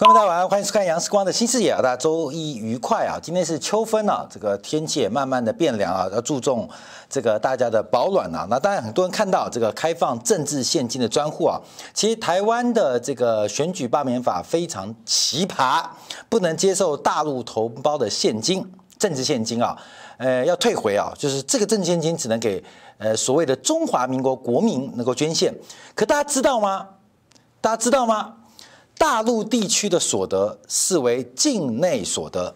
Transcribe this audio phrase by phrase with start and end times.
[0.00, 1.82] 观众大家晚上，欢迎收看《杨世光的新视野》啊！
[1.82, 3.20] 大家周一愉快啊！
[3.22, 6.66] 今天是秋分啊，这个天气也慢慢的变凉啊，要注重
[7.10, 8.46] 这个大家的保暖啊。
[8.48, 11.60] 那当然，很多人看到这个开放政治现金的专户啊，
[11.92, 15.84] 其实台湾的这个选举罢免法非常奇葩，
[16.30, 18.66] 不能接受大陆同胞的现金
[18.98, 19.76] 政治现金啊，
[20.16, 22.64] 呃，要退回啊，就是这个政治现金只能给
[22.96, 25.54] 呃所谓的中华民国国民能够捐献。
[25.94, 26.88] 可大家知道吗？
[27.60, 28.36] 大家知道吗？
[29.00, 32.54] 大陆地区的所得视为境内所得，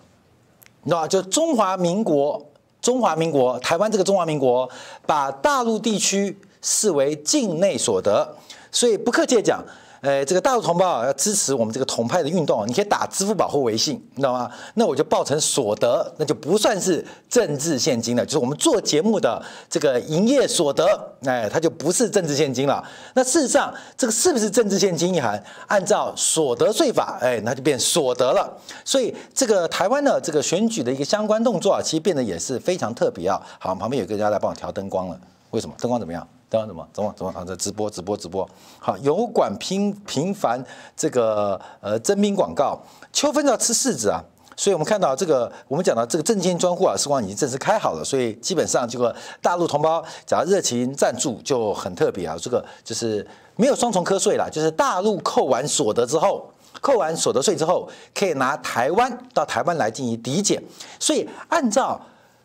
[0.82, 1.08] 那？
[1.08, 2.46] 就中华民国，
[2.82, 4.68] 中华民国，台湾这个中华民国，
[5.06, 8.36] 把大陆地区视为境内所得，
[8.70, 9.64] 所以不客气的讲。
[10.05, 14.50] 呃，这个大陆同胞啊，要支持我们这个统派的运动，你可以打支付宝或微信，你知道吗？
[14.74, 20.86] 那我就报成所得，那就不算是政治现金了，就是我们做节目的这个营业所得，
[21.24, 22.86] 哎，它就不是政治现金了。
[23.14, 25.42] 那事实上，这个是不是政治现金一函？
[25.69, 28.46] 按照所得税法，哎，那就变所得了。
[28.84, 33.40] 所以，这个台湾的这个选举的一个相关动作啊，其实变得也是非常特别啊。
[33.58, 35.18] 好，旁边有个人要来帮我调灯光了，
[35.52, 35.74] 为什么？
[35.78, 36.28] 灯光怎么样？
[36.66, 37.44] 怎么怎么怎么啊？
[37.46, 38.48] 这直播直播直播，
[38.78, 40.62] 好，有管频频繁
[40.96, 42.78] 这个呃征兵广告，
[43.12, 44.22] 秋分要吃柿子啊，
[44.56, 53.26] 所以我们看到这个，我们讲到这个政见专户啊，时光已经正式开好了，所以基本上这个大陆同胞只要热情赞助就很特别啊，这个就是
[53.56, 56.48] 没有双重课税了，就是大陆扣完所得之后，
[56.80, 60.62] 扣完所得税之后，可以拿台湾到台湾来进行抵减，
[61.00, 62.00] 所以按照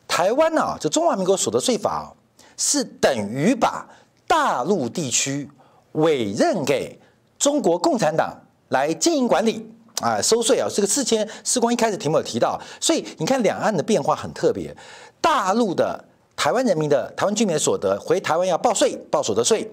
[0.07, 2.11] 台湾啊，就中华民国所得税法
[2.57, 3.85] 是等于把。
[4.29, 5.49] 大陆地区
[5.93, 6.99] 委任给
[7.39, 8.31] 中国共产党
[8.67, 9.67] 来经营管理
[10.01, 14.71] 啊，收税啊，这个事前世光一开始题目有提到，所以你看两岸的变化很特别。
[15.19, 19.67] 大陆的台湾人民的台湾居民的所得回台湾要报税，报所得税，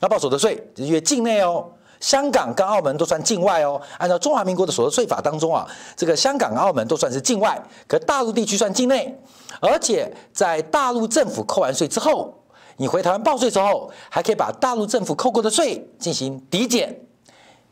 [0.00, 3.78] 要报所得税，因为境内哦，香港跟澳门都算境外哦。
[3.98, 9.14] 按照中华民国的所得税法当中啊，这个香港、澳门都算是境外，可大陆地区算境内，
[9.60, 12.34] 而且在大陆政府扣完税之后。
[12.80, 16.98] 你回台湾报税之后，还可以把大陆政府扣过的税进行抵减，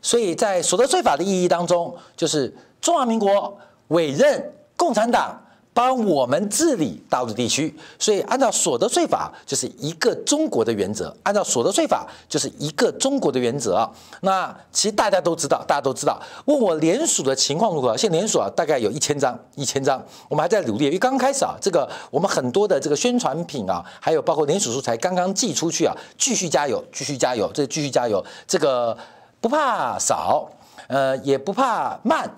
[0.03, 5.35] 所以在所得税法的意义当中，就是中华民国委任共产党。
[5.79, 11.15] 帮我们治理大陆地区，所以按照所得税法就是一个中国的原则。
[11.23, 13.89] 按照所得税法就是一个中国的原则啊。
[14.19, 16.21] 那其实大家都知道，大家都知道。
[16.43, 17.95] 问我联署的情况如何？
[17.95, 20.03] 现在联署啊，大概有一千张，一千张。
[20.27, 28.97] 我们还在努力，因为刚开始啊，这个我们很多的这个宣传品啊，还有包括联署书才刚刚寄出去啊，继续加油，继续加油，这继续加油，这个
[29.39, 30.45] 不怕少，
[30.89, 32.29] 呃，也不怕慢。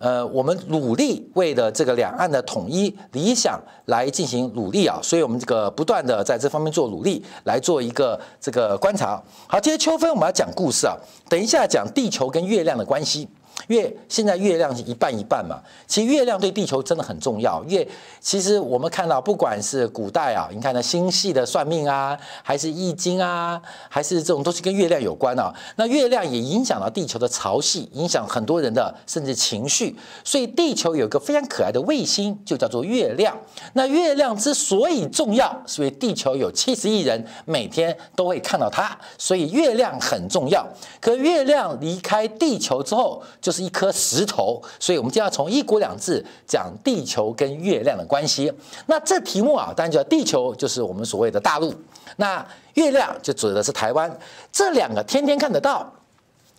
[0.00, 9.22] 呃，我们努力为了这个两岸的统一理想来进行努力啊，所以我们这个不断的在这方面做努力，来做一个这个观察。
[9.46, 10.96] 好，今天秋分我们要讲故事啊，
[11.28, 13.28] 等一下讲地球跟月亮的关系。
[13.68, 17.62] 因为现在月亮是一半一半嘛，其实月亮对地球真的很重要。
[17.68, 17.88] 因为
[18.20, 25.52] 其实我们看到，不管是古代啊，你看那星系的算命啊，还是易经啊，还是这种都是跟月亮有关啊。
[25.76, 29.96] 那月亮也影响到地球的潮汐，影响很多人的甚至情绪。
[30.24, 33.36] 所以地球有一个非常可爱的卫星，就叫做月亮。
[33.74, 40.66] 那月亮之所以重要，是因为地球有七十亿人每天都会看到它，所以月亮很重要。
[41.00, 48.52] 可月亮离开地球之后，就就是一颗石头，所以我们就要从一国两制讲地球跟月亮的关系。
[48.86, 51.74] 那这题目啊，当然叫地球就是我们所谓的大陆，
[52.14, 54.08] 那月亮就指的是台湾，
[54.52, 55.92] 这两个天天看得到。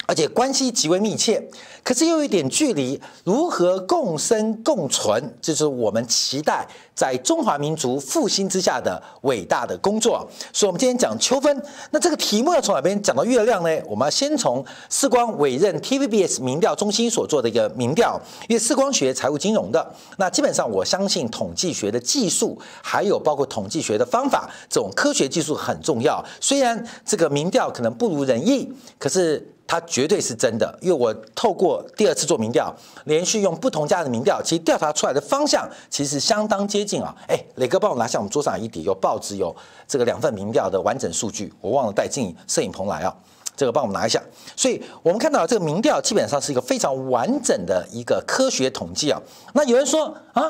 [0.07, 1.42] 而且关系极为密切，
[1.83, 10.27] 可是又有一点距离，如何共生共存，这是我们期待在中华民族复兴之下的伟大的工作。
[10.51, 13.69] 所以，我们今天讲秋分，那这个题目要从哪边讲到月亮呢？
[13.86, 18.19] 我们要先从世光委任 TVBS 民调中心所做的一个民调，
[18.50, 26.24] 因为世光学财务金融的，那基本上我相信统计学的技术，还有包括统计学的方法，这种科学技术很重要。
[26.42, 28.69] 虽然这个民调可能不如人意，
[29.00, 29.48] 可是。
[29.71, 32.75] 它绝对是真的，因为我透过第二次做民调，
[33.06, 37.15] 连续用不同家的民调，其实调查出来的方向其实相当接近啊。
[37.29, 39.56] 哎，磊哥帮我拿下我们桌上一叠有报纸有
[39.88, 43.15] 这个两份民调的完整数据，我忘了带进摄影棚来啊，
[43.56, 44.21] 这个帮我们拿一下。
[44.57, 49.21] 所以我们看到这个民调基本上是一个非常完整的一个科学统计啊。
[49.53, 50.44] 那有人说啊，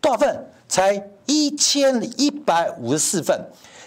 [0.00, 0.50] 多少份？
[0.66, 3.40] 才一千一百五十四份。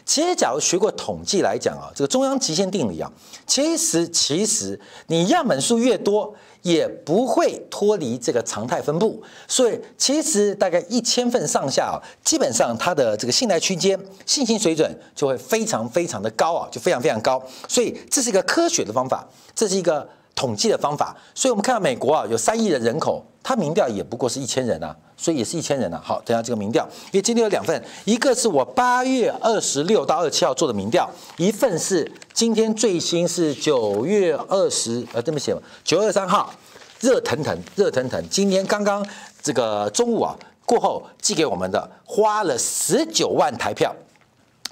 [0.08, 3.12] 其实，假如学过统计来讲啊，这个中央极限定理啊，
[3.46, 9.22] 其实其实你样本数越多，也不会脱离这个常态分布。
[9.50, 17.44] 所以，其实大概一千份上下啊，基本上它的这个信赖区间、信心水准就会非常非常的高啊，就非常非常高。
[17.68, 20.08] 所以，这是一个科学的方法，这是一个
[20.38, 26.00] 统计的方法，所以我们看到美国啊有三亿的人口，它民调也不过是一千人啊，所以也是一千人啊。
[26.02, 36.54] 好，等下这个民调，因为今天有两份，一个是我八月二十六到二十七号做的民调，一份是今天最新是九月二十，呃，这么写吧，九月二十三号，
[37.00, 39.04] 热腾腾，热腾腾，今天刚刚
[39.42, 43.92] 这个中午啊过后寄给我们的，花了十九万台票。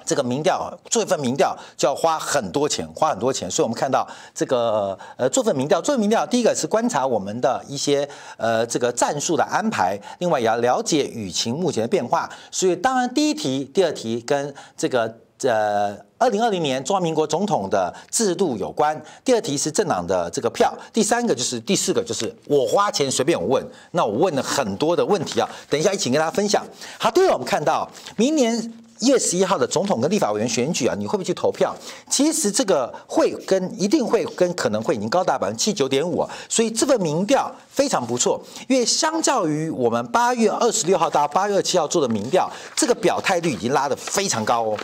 [0.06, 8.08] 这个民调做一份民调就要花很多钱，花很多钱，所以我们看到这个呃做份民调，做民调，第一个是观察我们的一些
[8.38, 12.30] 呃这个战术的安排，另外也要了解舆情目前的变化。
[12.52, 26.66] 所以当然第一题、第二题跟这个呃二零二零年中华民国总统的制度有关，第二题是政党的这个票，第三个就是第四个就是我花钱随便我问，那我问了很多的问题啊，等一下一起跟大家分享。
[27.00, 28.85] 好，第二我们看到明年。
[29.00, 31.76] 一月十一号的总统跟立法委员选举啊，你会不会去投票？
[32.10, 38.42] 其实这个会跟一定会跟可能会已经高达百分之七九点五，所以这份民调非常不错。
[38.68, 44.78] 因为相较于我们八月二十六号到八月二十七号做的民调，这个表态率已经拉得非常高哦。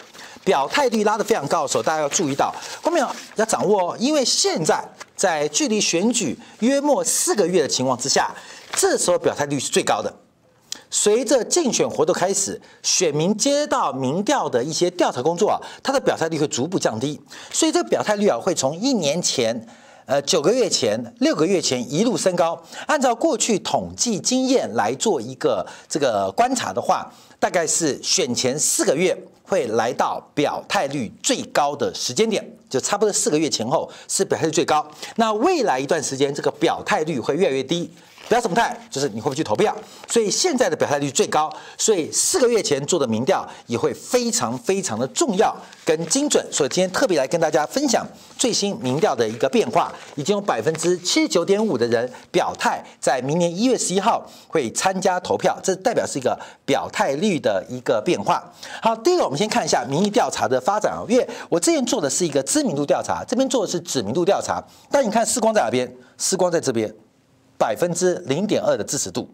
[0.43, 3.05] 表态率拉得非常高的时候，大家要注意到后面
[3.35, 4.83] 要掌握哦，因为现在
[5.15, 8.29] 在距离选举约莫四个月的情况之下，
[8.73, 10.11] 这时候表态率是最高的。
[10.91, 17.19] 随着竞选活动开始，选民接到民调的一些调查工作啊，他的表态率会逐步降低，
[17.51, 19.65] 所以这个表态率啊会从一年前、
[20.05, 22.61] 呃九个月前、六个月前一路升高。
[22.87, 27.09] 按照过去统计经验来做一个这个观察的话，
[27.39, 34.85] 大概是选前四个月会来到表态率最高的时间点，就差不多四个月前后是表态率最高。
[35.15, 37.89] 那未来一段时间，这个表态率会越来越低。
[38.31, 38.79] 表什么态？
[38.89, 39.75] 就是你会不会去投票？
[40.07, 46.41] 所以现在的表态率最高，所以四个月前做的民调也会非常非常的重要跟精准。
[46.49, 48.07] 所以今天特别来跟大家分享
[48.37, 58.41] 最新民调的一个变化，已经有百分之七十九点五的人表态，在明年一月十一号会参加投票，这代表是一个表态率的一个变化。
[58.81, 65.93] 好，第一个我们先看一下民意调查的发展啊，因为我之前做的是一个知名度调查，这边做的是知名度调查，但你看世光在哪边？
[66.17, 66.93] 世光在这边。
[67.61, 69.29] 百分之零点二的支持度，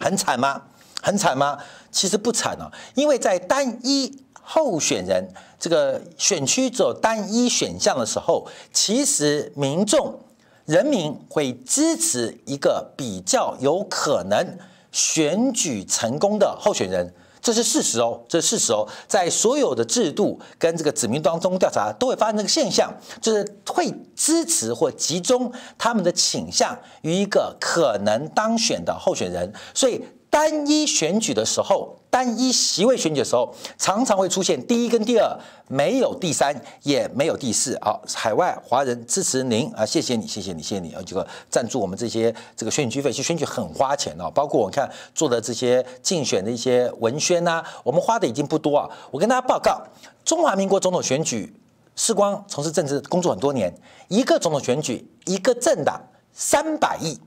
[0.00, 0.60] 很惨吗？
[1.00, 1.56] 很惨吗？
[1.92, 5.24] 其实不惨啊，因为在单一候选人
[5.60, 10.18] 这个选区只有单一选项的时候，其实民众
[10.64, 14.58] 人民会支持一个比较有可能
[14.90, 17.14] 选举成功的候选人。
[17.44, 30.02] 这是事实哦，这是事实哦，在所有的制度跟这个指名当中调查都会发生这个现象，就是会支持或集中他们的倾向于一个可能当选的候选人，所以。
[30.34, 35.38] 单一选举的时候，单一席位选举的时候，常常会出现第一跟第二，
[35.68, 37.78] 没有第三，也没有第四。
[37.80, 48.90] 好，海外华人支持您啊，谢谢你，谢谢你，谢谢你啊，这个赞助我们这些这个选举费，其实选举很花钱哦，包括我看做的这些竞选的一些文宣呐，我们花的已经不多啊。
[49.12, 49.80] 我跟大家报告，
[50.24, 51.54] 中华民国总统选举，
[51.94, 53.72] 世光从事政治工作很多年，
[54.08, 56.00] 一个总统选举，一个政党
[56.32, 57.20] 三百亿，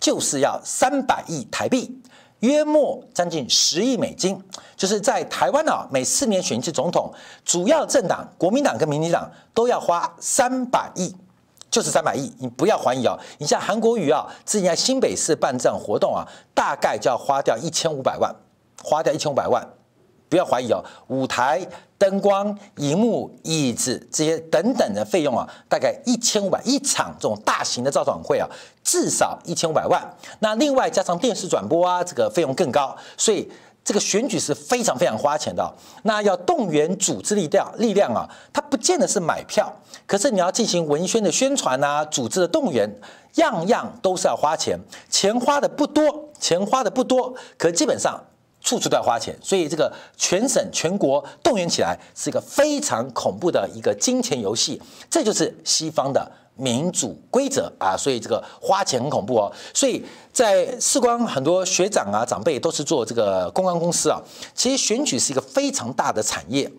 [0.00, 2.00] 就是要三百亿台币。
[2.44, 4.38] 约莫将近十亿美金，
[4.76, 7.10] 就是在台湾啊，每四年选一次总统，
[7.44, 11.14] 主要政党国民党跟民进党都要花三百亿，
[11.70, 12.30] 就是三百亿。
[12.38, 18.34] 你不要怀疑啊，你像韩国瑜啊，之前在新北市办这样活动啊，大概就要花掉一千五百万，
[18.82, 19.66] 花掉一千五百万。
[20.34, 21.64] 不要怀疑哦，舞台、
[21.96, 28.48] 灯光、荧幕、椅子这些等等的费用啊，大概一千五百一场这种大型的造访会啊，
[28.82, 30.04] 至少一千五百万。
[30.40, 32.96] 那另外加上电视转播啊，这个费用更高。
[33.16, 33.48] 所以
[33.84, 35.72] 这个选举是非常非常花钱的。
[36.02, 39.72] 那要动员组织力量力量啊，它不见得是买票，
[40.04, 42.92] 可是你要进行文宣的宣传啊，组织的动员，
[43.36, 44.76] 样样都是要花钱。
[45.08, 48.20] 钱花的不多，钱花的不多，可基本上。
[48.64, 54.80] 处处都要花钱，所以这个全省全国动员起来是一个非常恐怖的一个金钱游戏，
[55.10, 57.94] 这就是西方的民主规则啊！
[57.94, 59.52] 所以这个花钱很恐怖哦。
[59.74, 60.02] 所以
[60.32, 64.18] 在世光很多学长啊长辈都是做这个公关公司啊，
[64.54, 66.70] 其实选举是一个非常大的产业。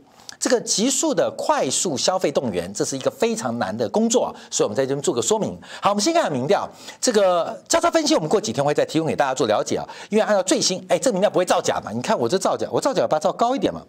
[0.45, 5.59] 这个急速的快速消费动员，这是一个非常难的工作，所以我们在这边做个说明。
[5.81, 6.69] 好，我们先看下民调，
[7.01, 9.83] 这个交叉分析，我们过几天会再提供给大家做了解啊。
[10.11, 11.91] 因为按照最新，哎，这个民调不会造假嘛？
[11.91, 13.81] 你看我这造假，我造假把它造高一点嘛，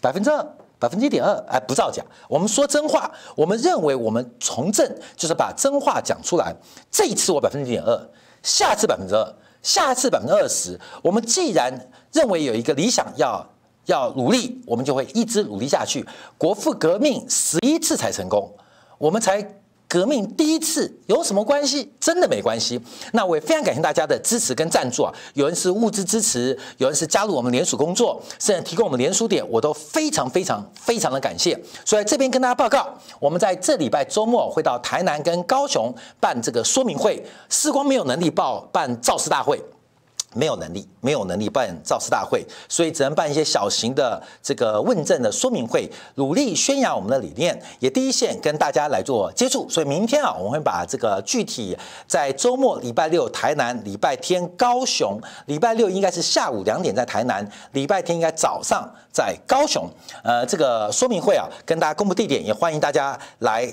[0.00, 0.42] 百分之二，
[0.78, 2.02] 百分之一点二，哎，不造假。
[2.26, 6.56] 我们说真话，我们认为我们从政就是把真话讲出来。
[6.90, 8.10] 这一次我百分之一点二，
[8.42, 10.80] 下次百分之二，下次百分之二十。
[11.02, 11.70] 我们既然
[12.14, 13.46] 认为有一个理想要。
[13.88, 16.06] 要努力，我们就会一直努力下去。
[16.36, 18.50] 国父革命十一次才成功，
[18.98, 19.42] 我们才
[19.88, 21.90] 革命第一次有什么关系？
[21.98, 22.78] 真的没关系。
[23.12, 25.10] 那我也非常感谢大家的支持跟赞助啊！
[25.32, 31.58] 有人是物资支持，有人是加入我们联署工作，甚至提供我们联署点，我都非常非常非常的感谢。
[31.86, 32.86] 所以这边跟大家报告，
[33.18, 35.90] 我们在这礼拜周末会到台南跟高雄
[36.20, 39.58] 办这个说明会，时光没有能力报办造势大会。
[40.38, 49.68] 没有能力，没有能力办造势大会，所以只能办一些小型的这个问政的说明会，努力宣扬我们的理念，也第一线跟大家来做接触。
[49.68, 51.76] 所以明天啊，我们会把这个具体
[52.06, 59.90] 在周末礼拜六台南，礼拜天高雄，礼拜六应该是下午两点在台南，礼拜天应该早上在高雄。
[60.22, 63.68] 呃，这个说明会啊，跟大家公布地点，也欢迎大家来。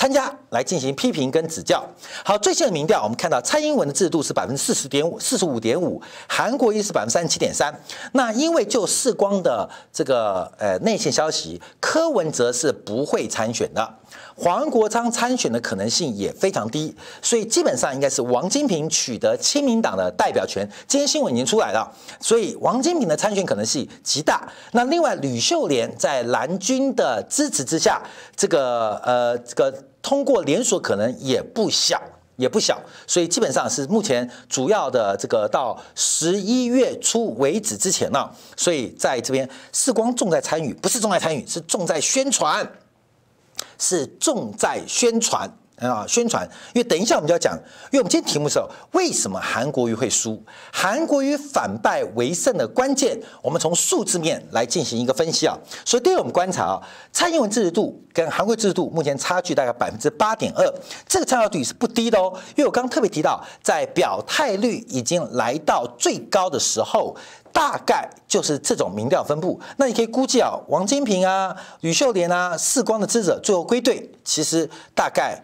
[0.00, 1.84] 参加来进行批评跟指教。
[2.24, 7.70] 好，最新的民调，我们看到蔡英文的制度是百分之四十点五，四十五点五，韩国瑜是百分之三十七点三。
[8.12, 13.96] 那因为就世光的这个呃内线消息，柯文哲是不会参选的。
[14.34, 20.66] 黄国昌参选的可能性也非常低，所以基本上应该是王金平取得亲民党的代表权。
[20.88, 21.86] 今天新闻已经出来了，
[22.18, 24.48] 所以王金平的参选可能性极大。
[24.72, 28.00] 那另外吕秀莲在蓝军的支持之下，
[28.34, 29.70] 这个呃这个
[30.02, 32.00] 通过连锁可能也不小，
[32.36, 32.80] 也不小。
[33.06, 42.70] 所以基本上是目前主要的这个到十一月初为止之前呢，所以在这边世光重在参与，不是重在参与，是重在宣传。
[43.78, 45.50] 是重在宣传
[45.88, 46.48] 啊，宣传。
[46.74, 47.54] 因为等一下我们就要讲，
[47.90, 48.60] 因为我们今天题目是
[48.92, 50.42] 为什么韩国瑜会输？
[50.72, 55.56] 韩国瑜反败为胜的关键，我们从数字面来进行一个分析啊。
[55.84, 56.82] 所以第一，我们观察啊，
[57.12, 60.64] 蔡英文支持度跟韩国瑜支持度目前差距大概百分之八点二，
[61.08, 62.32] 这个参考率是不低的哦。
[62.56, 67.16] 因为我刚刚特别提到，在表态率已经来到最高的时候。
[67.52, 75.36] 大概就是这种民调分布，那你可以估计啊，王金平啊、吕秀莲啊、世光的支持者最后归队，其实大概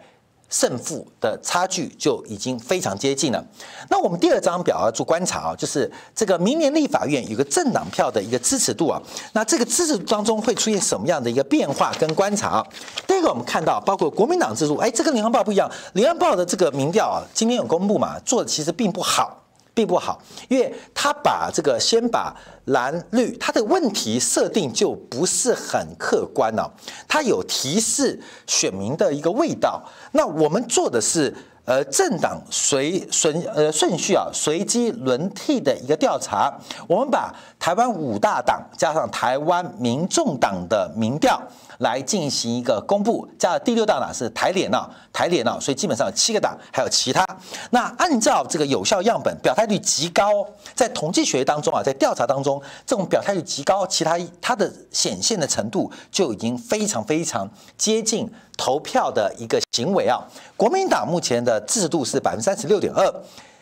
[0.49, 3.43] 胜负的差距就已经非常接近了。
[3.89, 9.01] 那我们第二张表要做观察啊，就是这个明年立法院有个政党票的一个支持度啊，
[9.33, 12.67] 那这个支持度当中会出现什么样的一个变化跟观察啊？
[13.05, 19.43] 第一个我们看到，包括国民党支持度，哎，这跟联合报不一样，联合报的这个民调啊，今天有公布嘛，做的其实并不好。
[19.77, 20.19] 并不好，
[20.49, 26.67] 因为他把这个先把蓝绿，他的问题设定就不是很客观了，
[27.07, 29.83] 他有提示选民的一个味道。
[30.13, 31.31] 那我们做的是
[31.65, 36.51] 呃政党随顺呃顺序啊随机轮替的一个调查，
[36.87, 41.39] 我们把台湾五大党加上台湾民众党的民调。
[41.79, 47.25] 来进行一个公布，加了第六大党是台联啊，台联啊，所以基本上有七个党，还有其他。
[47.71, 60.19] 那按照这个有效样本，表态率极高，在统计学当中啊，在调查当中，这种表态率极高，其他它的显现的程度就已经非常非常接近投票的一个行为啊。
[60.55, 63.13] 国民党目前的制度是百分之三十六点二。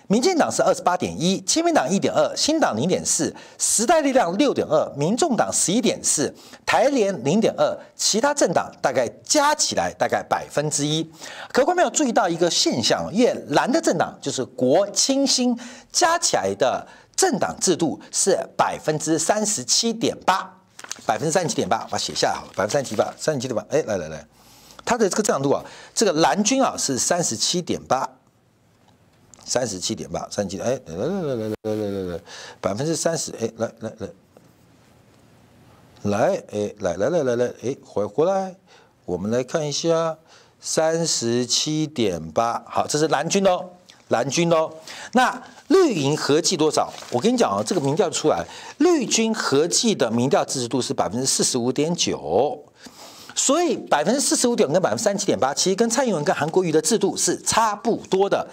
[0.08, 6.32] 民进党是二十八点一，亲民党一点二，新党零点四，时代力量六点二，民众党十一点四，
[6.66, 11.04] 台联零点二，其他政党大概加起来大概百分之一。
[11.52, 15.58] 可观众没有注意到一个现象，越蓝的政党就是国亲新
[15.92, 20.58] 加起来的政党制度是百分之三十七点八，
[21.08, 24.24] 百分之三十七点八，把它写下来好了，百分之三十七点八，三十七点八，哎，来来来，
[24.86, 25.64] 它的这个政党度啊，
[25.96, 28.08] 这个蓝军啊是三十七点八。
[29.46, 32.20] 三十七点八，三十七，哎，来来来来来来来来，
[32.60, 34.10] 百分之三十，哎，来来来，
[36.02, 38.56] 来，哎，来来来来来，哎，回回来，
[39.06, 40.18] 我们来看一下，
[40.60, 43.70] 三十七点八，好，这是蓝军哦，
[44.08, 44.72] 蓝军哦，
[45.14, 46.92] 那绿营合计多少？
[47.12, 48.44] 我跟你讲啊，这个民调出来，
[48.80, 52.64] 绿军合计的民调支持度是百分之四十五点九，
[53.36, 58.48] 所以百分之四十五点跟百分之三十七点八，其实跟蔡英文跟韩国瑜的制度是差不多的。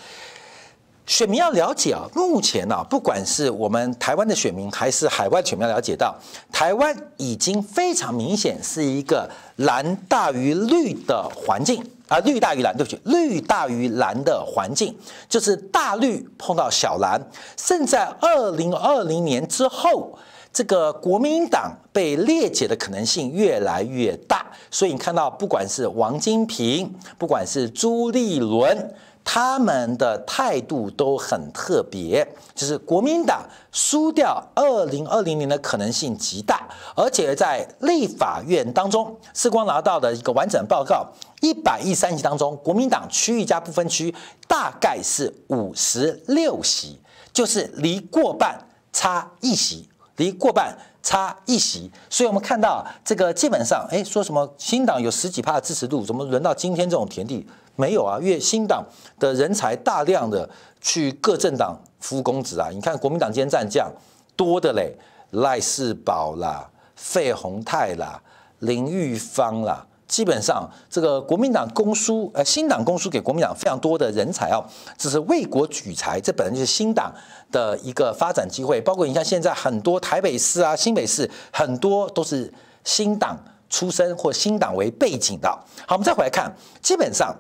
[1.04, 6.16] 选民要了解啊，目前呢，不管是我们台湾的选民，还是海外选民，要了解到，
[6.52, 14.96] 台湾已经非常明显是一个蓝大于绿的环境啊，绿大于蓝，对不起，绿大于蓝的环境，
[15.28, 17.20] 就是大绿碰到小蓝，
[17.56, 20.16] 甚至在二零二零年之后，
[20.52, 28.94] 这个国民党被裂解的可能性越来越大，所以你看到，不管是王金平，不管是朱立伦。
[29.24, 41.06] 他们的态度都很特别，就是国民党输掉二零二零年的可能性极大，而且在立法院当中，世光拿到的一个完整报告，
[41.40, 44.14] 一百一三席当中，国民党区域加不分区
[44.46, 47.00] 大概是五十六席，
[47.32, 49.88] 就是离过半差一席。
[50.16, 51.90] 离过半差一席。
[52.10, 57.48] 所以我们看到这个基本上，哎，说什么新党有十几趴的支持度，怎么轮到今天这种田地？
[57.76, 58.84] 没有啊，因为新党
[59.18, 60.48] 的人才大量的
[60.80, 62.68] 去各政党服务公职啊。
[62.70, 63.90] 你看国民党今天战将
[64.36, 64.94] 多的嘞，
[65.30, 68.20] 赖世宝啦、费鸿泰啦、
[68.60, 69.86] 林玉芳啦。
[70.08, 74.62] 基本上，这个国民党公输，呃，新党公输给国民党非常多的人才哦，
[74.98, 77.10] 这是为国举才，这本来就是新党
[77.50, 78.78] 的一个发展机会。
[78.78, 82.52] 包括你看，现在很多台北市啊、新北市，很多都是
[82.84, 85.48] 新党出身或新党为背景的。
[85.86, 87.34] 好，我们再回来看，基本上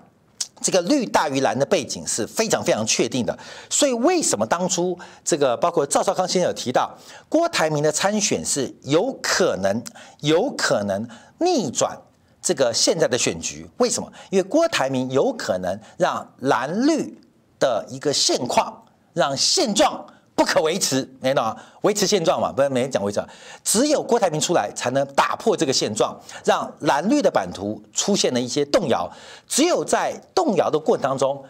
[0.62, 3.36] 这个绿大于蓝的背景是非常非常确定的。
[3.68, 6.96] 所以，为什么当初这个包括赵少康先生有提到，
[7.28, 9.82] 郭台铭的参选是有可能、
[10.20, 11.06] 有可能
[11.38, 11.98] 逆转。
[12.40, 14.12] 这个现在的选局为什么？
[14.30, 17.16] 因为郭台铭有可能让蓝绿
[17.60, 20.04] 的一个现况，让现状
[20.42, 21.56] 不可维持，你懂吗？
[21.82, 23.24] 维持现状嘛，不是每天讲维持，
[23.62, 29.08] 只有郭台铭出来才能打破这个现状，让蓝绿的版图出现了一些动摇。
[29.46, 31.44] 只有在动摇的过程当中，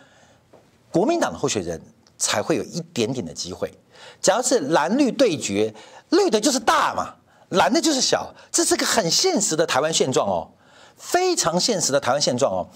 [0.90, 1.81] 国民党的候选人
[2.18, 3.72] 才会有一点点的机会。
[4.20, 5.74] 假如是蓝绿对决，
[6.11, 7.14] 绿的就是大嘛，
[7.48, 10.46] 蓝的就是小，这是个很现实的台湾现状哦。
[10.98, 12.68] 非常现实的台湾现状哦，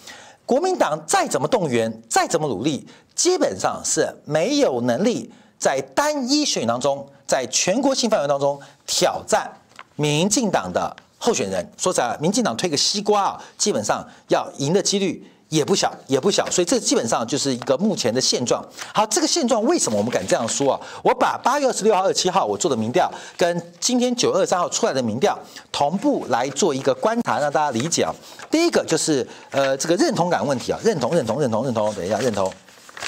[0.46, 9.50] 国民党再怎么动员，再怎么努力，基本上是没有能力在单一选当中，在全国性范围当中挑战
[9.96, 11.70] 民进党的候选人。
[11.76, 15.30] 说实在，民进党推个西瓜啊，基本上要赢的几率。
[15.48, 18.60] 也不小，也不小，所以这基本上就是一个目前的现状。
[18.92, 20.80] 好，这个现状为什么我们敢这样说啊？
[21.04, 25.38] 我把八月二十六号、二十七号我做的民调，跟今天九月二十三号出来的民调
[25.70, 28.12] 同步来做一个观察，让大家理解啊。
[28.50, 32.52] 第一个就是呃这个认同感问题啊，认同、认同、认同、认同，等一下，认同、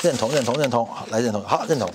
[0.01, 1.91] 认同、认同、认同，好，来认同，好，认同。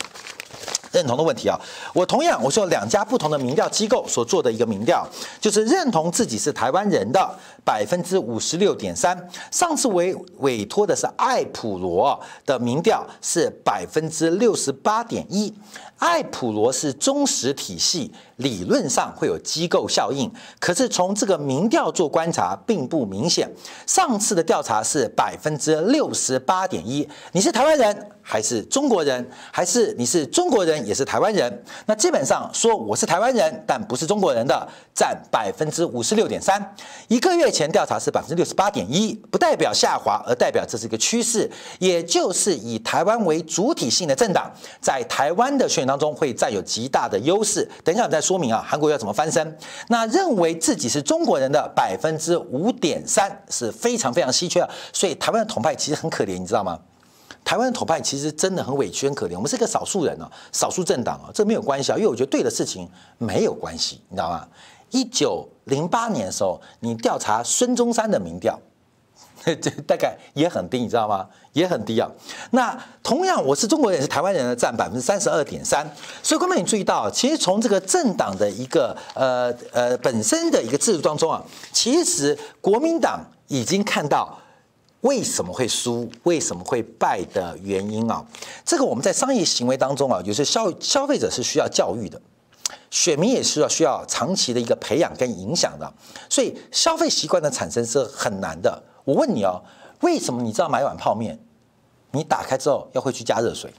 [0.93, 1.59] 认同的问题啊，
[1.93, 5.05] 我同样我说两家不同的民调机构所做的一个民调，
[5.41, 9.17] 就是认同自己是台湾人的百分之五十六点三，
[9.51, 15.51] 上次委委托的是艾普罗的民调是百分之六十八点一，
[15.97, 18.13] 艾普罗是忠实体系。
[18.37, 20.29] 理论上会有机构效应，
[20.59, 23.47] 可是从这个民调做观察并不明显。
[23.85, 29.25] 上次的调查是百分之六十八点一，你是台湾人还是中国人？
[29.51, 31.63] 还是你是中国人也是台湾人？
[31.85, 36.75] 那基本上说我是台湾人但不是中国人的占百分之五十六点三。
[37.07, 47.67] 一个月前调查是百分之六十八点一，不代表下滑，而代表这是一个趋势，也就是以台湾为主体性的政党在台湾的选举当中会占有极大的优势。
[47.83, 48.33] 等一下我再说。
[48.37, 49.57] 明啊，韩国要怎么翻身？
[49.87, 56.77] 那认为自己是中国人的百分之五点三是非常非常稀缺啊，所以台湾的统派其实很可怜，你知道吗？
[57.43, 59.35] 台湾的统派其实真的很委屈、很可怜。
[59.35, 64.47] 我们是一个少数人哦，少数政党哦，这没有关系啊，因为我觉得对的事情没有关系，你知道吗？
[64.91, 68.59] 一九零八年的时候，你调查孙中山的民调。
[69.61, 71.27] 这大概也很低，你知道吗？
[71.51, 72.09] 也很低啊。
[72.51, 75.85] 那同样，我是中国人，是台湾人的占百分之三十二点三。
[76.21, 84.39] 所以，观众你注意到，其实从这个政党的一个呃呃本身的一个制度当中啊，其实国民党已经看到
[85.03, 88.25] 为什么会输、为什么会败的原因啊。
[88.65, 92.21] 这个我们在商业行为当中啊，有些消消费者是需要教育的，
[92.89, 95.93] 选民也是要需要长期的一个培养跟影响的。
[96.29, 98.81] 所以，消费习惯的产生是很难的。
[99.03, 99.61] 我问你哦，
[100.01, 101.37] 为什么你知道买碗泡面，
[102.11, 103.73] 你打开之后要会去加热水？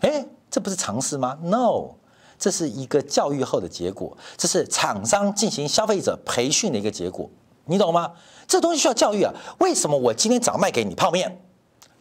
[0.00, 1.94] 诶，这不是常识吗？No，
[2.36, 7.30] 这是一个教育后的结果，这是厂商进行消费者培训的一个结果，
[7.66, 8.10] 你懂吗？
[8.46, 9.32] 这东西需要教育啊。
[9.58, 11.42] 为什么我今天早上卖给你泡面、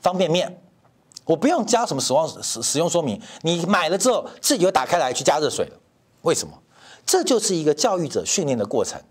[0.02, 0.62] 方便面，
[1.26, 5.78] 我不用加什么使用使使用说明，你买了之后自己就打开来去加热水了？
[6.22, 6.54] 为什么？
[7.06, 9.02] 这就是一个教育者训练的过程。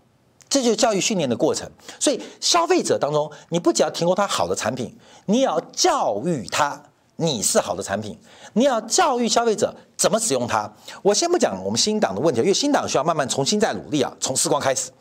[0.49, 1.65] 这就是教育训练的过程，
[1.97, 4.93] 所以消费者当中，你不只要提供他好的产品，
[5.27, 6.83] 你也要教育他
[7.15, 8.19] 你是好的产品，
[8.51, 10.69] 你要教育消费者怎么使用它。
[11.03, 14.91] 我先不讲我们新党的问题，因为新党需要慢慢重新再努力啊，从时光开始。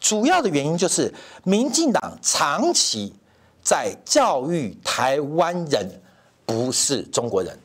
[0.00, 1.12] 主要的原因就是
[1.44, 3.12] 民进党长期
[3.62, 6.02] 在教育台湾人
[6.44, 7.58] 不是中国人。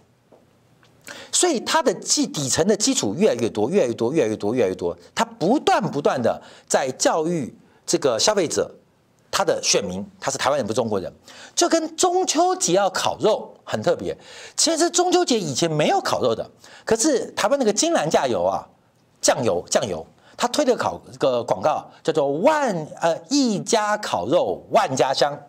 [1.32, 4.98] 所以它的基底层的基础越来越多，越来越多，越来越多，越来越多。
[5.14, 7.54] 它不断不断的在教育
[7.86, 8.70] 这个消费者，
[9.30, 11.12] 他的选民他是台湾人，不是中国人。
[11.56, 14.16] 就跟中秋节要烤肉很特别。
[14.56, 16.50] 其实中秋节以前没有烤肉的，
[16.86, 18.66] 可是台湾那个金兰酱油啊，
[19.22, 20.06] 酱油酱油，
[20.42, 25.40] 他推的烤这个广告叫做万呃一家烤肉万家香。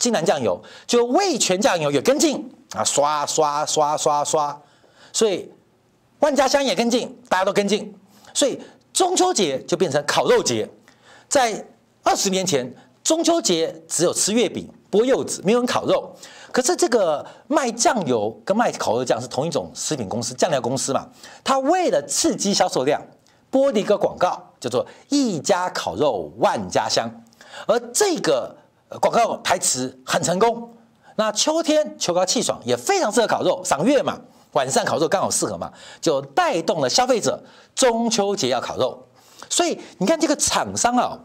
[0.00, 2.52] 金兰酱油就味全酱油也跟进。
[2.74, 4.60] 啊，刷刷刷刷刷，
[5.12, 5.48] 所以
[6.18, 7.94] 万家香也跟进，大家都跟进，
[8.34, 8.60] 所以
[8.92, 10.68] 中秋节就变成烤肉节。
[11.28, 11.64] 在
[12.02, 12.70] 二十年前，
[13.04, 16.12] 中秋节只有吃月饼、剥柚子，没有人烤肉。
[16.52, 21.06] 可是这个卖酱油跟卖烤肉酱是同一种食品公司，酱料公司嘛。
[21.42, 23.00] 他为了刺激销售量，
[23.50, 27.10] 播了一个广告，叫做“一家烤肉万家香”。
[27.66, 28.56] 而这个
[29.00, 30.74] 广告台词很成功。
[31.16, 34.20] 那秋天秋高气爽，也非常适合烤肉，赏月嘛，
[34.52, 37.42] 晚上烤肉刚好适合嘛，就带动了消费者
[37.74, 39.06] 中秋节要烤肉。
[39.50, 41.18] 所以你看这个厂商啊，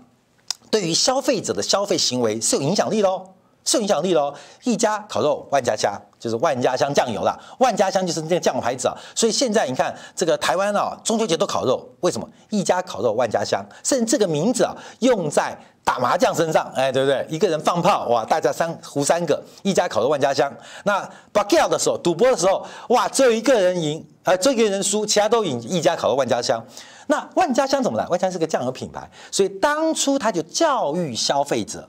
[0.71, 3.32] 对于消费者的消费行为是有影响力喽。
[3.65, 4.33] 是有影响力喽！
[4.63, 7.37] 一家烤肉万家香，就是万家香酱油啦。
[7.59, 8.95] 万家香就是那个酱牌子啊。
[9.15, 12.27] 所以现在你看这个台湾啊，中秋节都烤肉，为什么？
[12.49, 17.25] 一家烤肉万家香，甚至这个名字啊，用在打麻将身上，哎，对不对？
[17.29, 20.51] 一个人放炮，哇，大家三胡三个，一家烤肉万家香。
[20.83, 25.61] 那把 g 的时候，赌博的时候，哇，只有一个人赢，呃，只有一个人输，其他都赢。
[25.61, 26.61] 一家烤肉万家香。
[27.07, 28.05] 那万家香怎么来？
[28.07, 31.87] 万家香是个酱油品牌，所以当初他就教育消费者。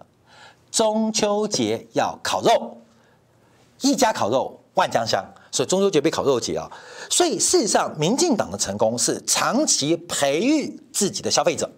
[0.74, 2.76] 中秋节要烤肉，
[3.82, 6.68] 一家烤肉万家香，所以中秋节被烤肉节啊。
[7.08, 11.70] 所以事实上，民进党的成功是长期培育自己的消费者，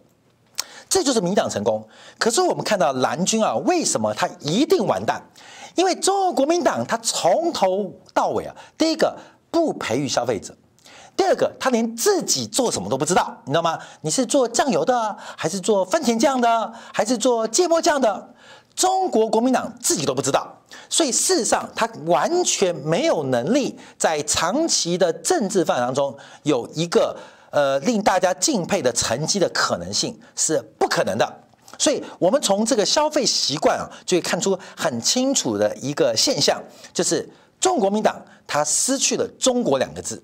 [0.89, 1.87] 这就是民党成功。
[2.19, 5.23] 可是我们看到蓝军啊，为什么他一定完蛋？
[5.75, 9.15] 因为中国国民党他从头到尾啊，第一个
[9.51, 10.57] 不培育消费者，
[11.15, 13.79] 第二个他连自己做什么都不知道，你知道吗？
[14.01, 18.31] 你是做酱油的，还是做番茄酱的，还是做芥末酱的？
[18.77, 20.47] 中国国民党自己都不知道，
[20.91, 27.17] 所以事实上他完全没有能力在长期的政治范当中有一个
[27.51, 31.27] 呃令大家敬佩的成绩的可能性是不可能的。
[31.79, 36.63] 所以我们从这个消费习惯啊，就会看出很清楚的一个现象，
[36.93, 37.27] 就是
[37.59, 40.23] 中国国民党他失去了“中国”两个字，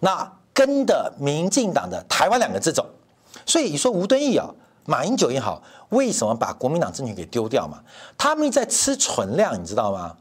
[0.00, 2.86] 那跟的民进党的“台湾”两个字走。
[3.46, 4.50] 所以你说吴敦义啊。
[4.86, 7.80] 马英九也好，为什么把国民党政权给丢掉嘛？
[8.18, 10.16] 他们在吃存量，你知道吗？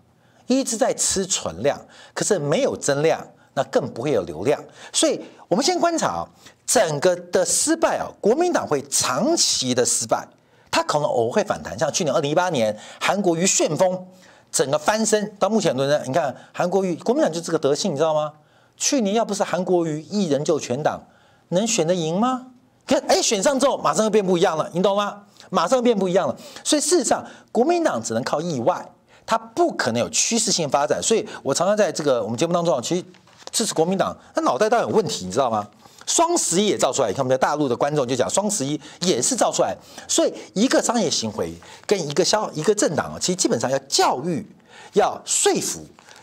[0.47, 1.79] 一直在吃存量，
[2.13, 4.61] 可是没有增量，那更不会有流量。
[4.91, 6.27] 所以，我们先观察啊，
[6.65, 10.27] 整个的失败啊，国民党会长期的失败，
[10.69, 11.77] 它可能偶尔会反弹。
[11.79, 14.05] 像去年二零一八年韩国瑜旋风，
[14.51, 18.33] 整个翻身，到目前为止，你看韩国瑜国民党就这个德性，你知道吗？
[18.75, 21.07] 去年要不是韩国瑜一人就全党，
[21.49, 22.47] 能选得赢吗？
[22.85, 25.23] 看，哎，选上之后马上又变不一样了，你懂吗？
[25.49, 26.35] 马上变不一样了。
[26.63, 28.85] 所以事实上，国民党只能靠意外，
[29.25, 31.01] 它不可能有趋势性发展。
[31.01, 33.05] 所以我常常在这个我们节目当中，其实
[33.51, 35.67] 支持国民党，他脑袋当然有问题，你知道吗？
[36.05, 39.73] 双十一也造出来，你看我们在大陆的观众就讲，双十一也是造出来。
[40.07, 41.53] 所以一个商业行为
[41.85, 44.45] 跟一个消一个政党啊，其实基本上要教育、
[44.93, 45.79] 要说服、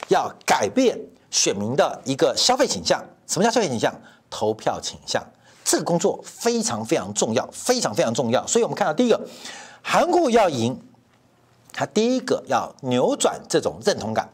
[0.08, 0.98] 要改变
[1.30, 3.02] 选民的一个消费倾向。
[3.26, 3.94] 什么叫消费倾向？
[4.28, 5.24] 投票倾向。
[5.70, 8.44] 这个工作非常非常重要，非常非常重要。
[8.44, 9.20] 所以，我们看到第一个，
[9.80, 10.76] 韩国要赢，
[11.72, 14.28] 他第一个要扭转这种认同感，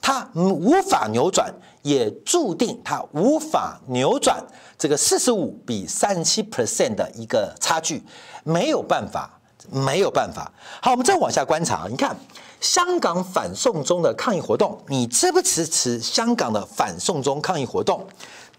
[0.00, 4.42] 他无法扭转，也注定他无法扭转
[4.78, 8.02] 这个四十五比三十七 percent 的一个差距，
[8.42, 9.38] 没有办法，
[9.70, 10.50] 没有办法。
[10.80, 12.16] 好，我们再往下观察，你看
[12.62, 18.06] 香港反送中的抗议活动，你支不支持香港的反送中抗议活动？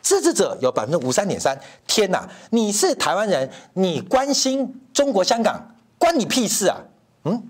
[0.01, 2.27] 支持者有百分之五三点三，天哪！
[2.51, 6.77] 你是台湾人，你关心中国香港，关你屁事啊？
[7.25, 7.43] 嗯，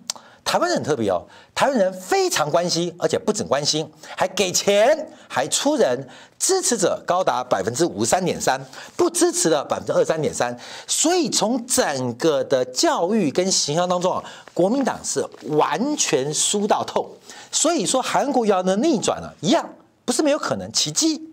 [0.43, 6.07] 台湾人很特别哦，台湾人非常关心，而且不仅关心，还给钱，还出人。
[6.39, 8.59] 支持者高达百分之五三点三，
[8.95, 10.57] 不支持的百分之二三点三。
[10.87, 17.13] 所以从整个的教育跟形象当中啊，国民党是完全输到透。
[17.51, 19.69] 所以说韩国要能逆转了，一样
[20.05, 21.28] 不是没有可能，奇迹。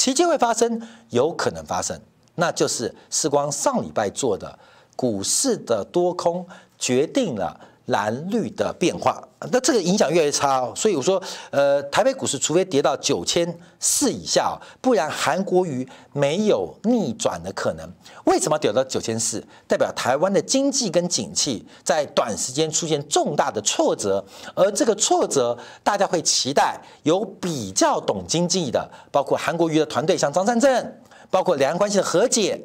[0.00, 2.00] 奇迹会发生，有可能发生，
[2.36, 4.58] 那就是世光上礼拜做的
[4.96, 6.46] 股市的多空
[6.78, 7.60] 决定了
[7.90, 10.72] 蓝绿的变化，那这个影响越来越差哦。
[10.74, 17.88] 所以我说，呃，台北股市除非跌到九千四以下，不然韩国瑜没有逆转的可能。
[18.24, 19.44] 为什么跌到九千四？
[19.66, 24.24] 代表台湾的经济跟景气在短时间出现重大的挫折，
[24.54, 32.60] 而这个挫折，大家会期待有比较懂经济的，包括韩国瑜的团队，像张善政，包括两岸关系的和解，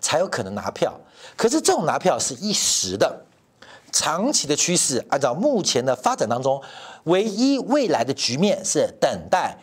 [0.00, 0.98] 才有可能拿票。
[1.36, 3.26] 可是这种拿票是一时的。
[3.92, 6.60] 长期的趋势，按照目前的发展当中，
[7.04, 9.56] 唯一未来的局面是等待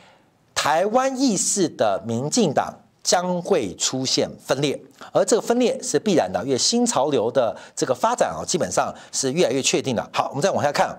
[0.54, 4.78] 台湾意识的民进党将会出现分裂，
[5.14, 10.10] 而这个分裂是必然的，因为新潮流的这个发展啊，基本上是越来越确定的。
[10.12, 10.98] 好，我们再往下看，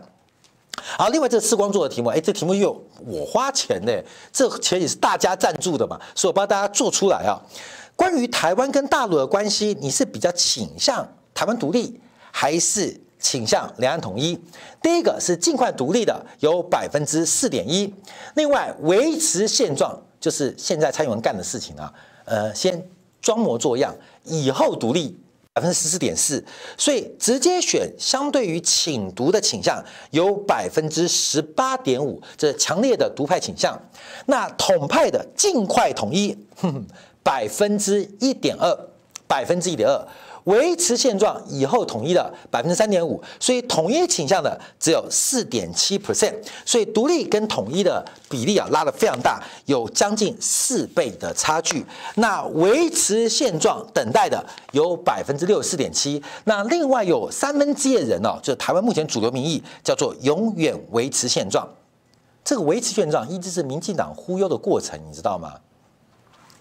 [0.96, 3.92] 好，另外这个世光做的题目，哎，这题目又我花钱呢，
[4.32, 7.36] 这钱也是大家赞助的嘛，所以我帮大家做出来啊。
[7.94, 14.38] 关于台湾跟大陆的关系，你是比较倾向台湾独立，还是倾向两岸统一？
[14.82, 17.92] 第一个是尽快独立的，有百分之四点一；
[18.34, 21.92] 另外维持现状，就是现在蔡英文干的事情啊，
[22.24, 22.82] 呃，先
[23.20, 25.18] 装模作样，以后独立。
[25.54, 26.44] 百分之十四点四，
[26.76, 33.76] 所以直接选相对于请独的倾向有百分之十八点五，这强烈的独派倾向。
[34.26, 36.38] 那统派的尽快统一，
[37.24, 38.72] 百分之一点二，
[39.26, 40.06] 百分之一点二。
[40.48, 46.34] 维持现状以后统一的百分之三点五，所以统一倾向的只有四点七 percent，
[46.64, 51.84] 所以独立跟统一的比例啊拉得非常大，有将近四倍的差距。
[52.14, 61.68] 那维持现状等待的有百分之六十四点七，那另外有三分之一的人哦，就是台湾目前主流民意叫做永远维持现状。
[62.42, 65.52] 这个维持现状一直是民进党忽悠的过程，你知道吗？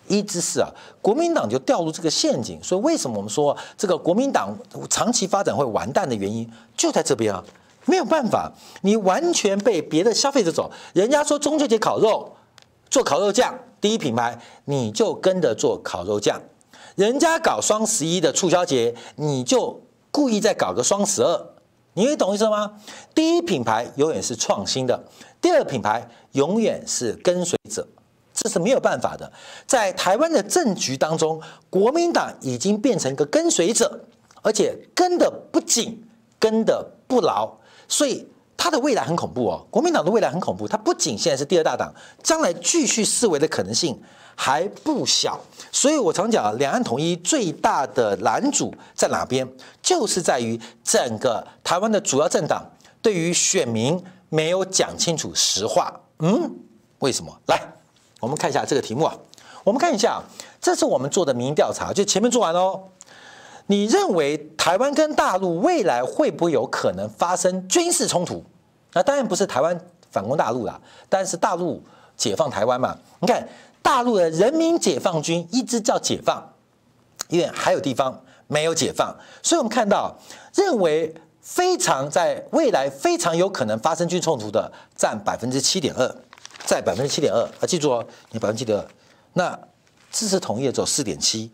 [0.07, 0.69] 一之四啊，
[1.01, 4.57] 国民党就掉入这个陷阱，所以为什么我们说这个国民党
[4.89, 7.43] 长期发展会完蛋的原因就在这边啊，
[7.85, 12.35] 没有办法，你完全被别的消费者走，人家说中秋节烤肉
[12.89, 16.39] 做烤肉酱第一品牌，你就跟着做烤肉酱；
[16.95, 21.45] 人家搞双十一的促销节，你就故意再搞个双十二，
[21.93, 22.73] 你会懂意思吗？
[23.13, 25.03] 第一品牌永远是创新的，
[25.39, 27.87] 第二品牌永远是跟随者。
[28.47, 29.29] 这是没有办法的，
[29.65, 34.05] 在台湾的政局当中，国民党已经变成一个跟随者，
[34.41, 36.01] 而且跟的不紧，
[36.39, 37.51] 跟得不牢，
[37.89, 39.67] 所以他的未来很恐怖哦。
[39.69, 44.01] 国民党的未来很恐怖，他不仅现在是第二大党，将来继续式微的可能性
[44.33, 45.37] 还不小。
[45.69, 49.45] 所以我常讲，两岸统一最大的拦阻在哪边？
[49.81, 52.65] 就是在于整个台湾的主要政党
[53.01, 55.93] 对于选民没有讲清楚实话。
[56.19, 56.49] 嗯，
[56.99, 57.37] 为什么？
[57.47, 57.73] 来。
[58.19, 59.15] 我们看一下这个题目啊，
[59.63, 60.21] 我们看一下，
[60.59, 62.89] 这是我们做的民意调查，就前面做完喽。
[63.67, 68.43] 你认为台湾跟大陆未来会不会有可能发生军事冲突？
[68.93, 71.83] 那当然不是台湾反攻大陆啦，但是大陆
[72.15, 72.97] 解放台湾嘛。
[73.19, 73.47] 你看
[73.81, 76.53] 大陆的人民解放军一直叫解放，
[77.27, 80.17] 因为还有地方没有解放，所以我们看到
[80.55, 86.15] 认为非常在未来非常有可能发生军冲突的占百分之七点二。
[86.65, 88.85] 在百分之七点二啊，记住哦，你百分之七点二，
[89.33, 89.59] 那
[90.11, 91.51] 支持统一的只有四点七，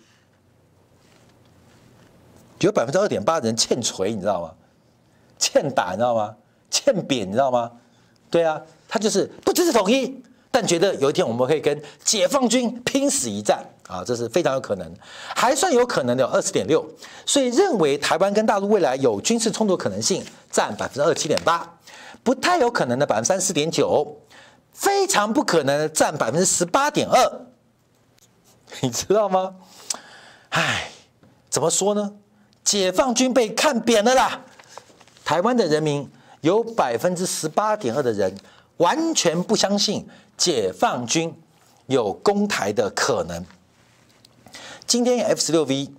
[2.59, 4.51] 有百分之二点八的人欠锤，你知道吗？
[5.37, 6.35] 欠打，你知道吗？
[6.69, 7.71] 欠扁，你知道吗？
[8.31, 14.91] 对啊，他就是不支持统一，但觉得有一天我们可以跟解放军拼死一战啊，这是非常有可能，
[15.35, 16.83] 还算有可能的二十点六，
[17.25, 21.77] 所以认为台湾跟大陆未来有军事冲突可能性占百分之二七点八，
[22.23, 24.19] 不太有可能的百分之三十四点九。
[24.73, 27.45] 非常不可能占百分之十八点二，
[28.81, 29.55] 你知道吗？
[30.49, 30.91] 唉，
[31.49, 32.13] 怎么说呢？
[32.63, 34.41] 解放军被看扁了啦！
[35.23, 36.09] 台湾的人民
[36.41, 38.35] 有百分之十八点二的人
[38.77, 40.07] 完全不相信
[40.37, 41.33] 解放军
[41.87, 43.45] 有攻台的可能。
[44.85, 45.89] 今天 F 十六 V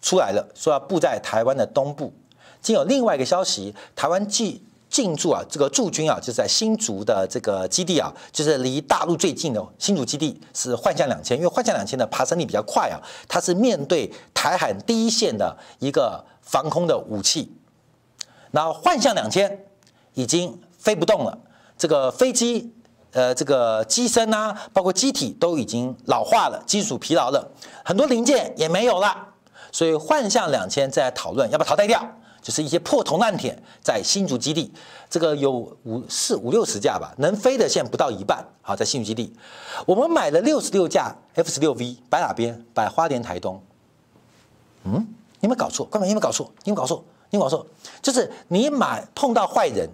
[0.00, 2.12] 出来了，说要布在台湾的东部。
[2.60, 12.96] 今有另外一个消息，台湾继进驻啊，这个驻军啊，就是在新竹的这个基地啊，就是离大陆最近的新竹基地是幻象两千，因为幻象两千的爬升力比较快啊，
[13.28, 17.54] 它是面对台海第一线的一个防空的武器。
[18.50, 19.66] 然后幻象两千
[20.14, 21.38] 已经飞不动了，
[21.76, 22.72] 这个飞机
[23.12, 27.50] 呃，这个机身啊，包括机体都已经老化了，金属疲劳了，
[27.84, 29.28] 很多零件也没有了，
[29.70, 32.02] 所以幻象两千在讨论要不要淘汰掉。
[32.40, 34.72] 就是一些破铜烂铁在新竹基地，
[35.10, 35.52] 这个有
[35.84, 38.44] 五四五六十架吧，能飞的现在不到一半。
[38.62, 39.32] 好，在新竹基地，
[39.86, 42.64] 我们买了六十六架 F 十六 V，摆哪边？
[42.72, 43.62] 摆花莲台东。
[44.84, 44.92] 嗯，
[45.40, 45.84] 你有没有搞错？
[45.86, 46.50] 官员，你有没有搞错？
[46.64, 47.04] 你有没有搞错？
[47.30, 47.66] 你有没有搞错？
[48.00, 49.88] 就是你买碰到坏人，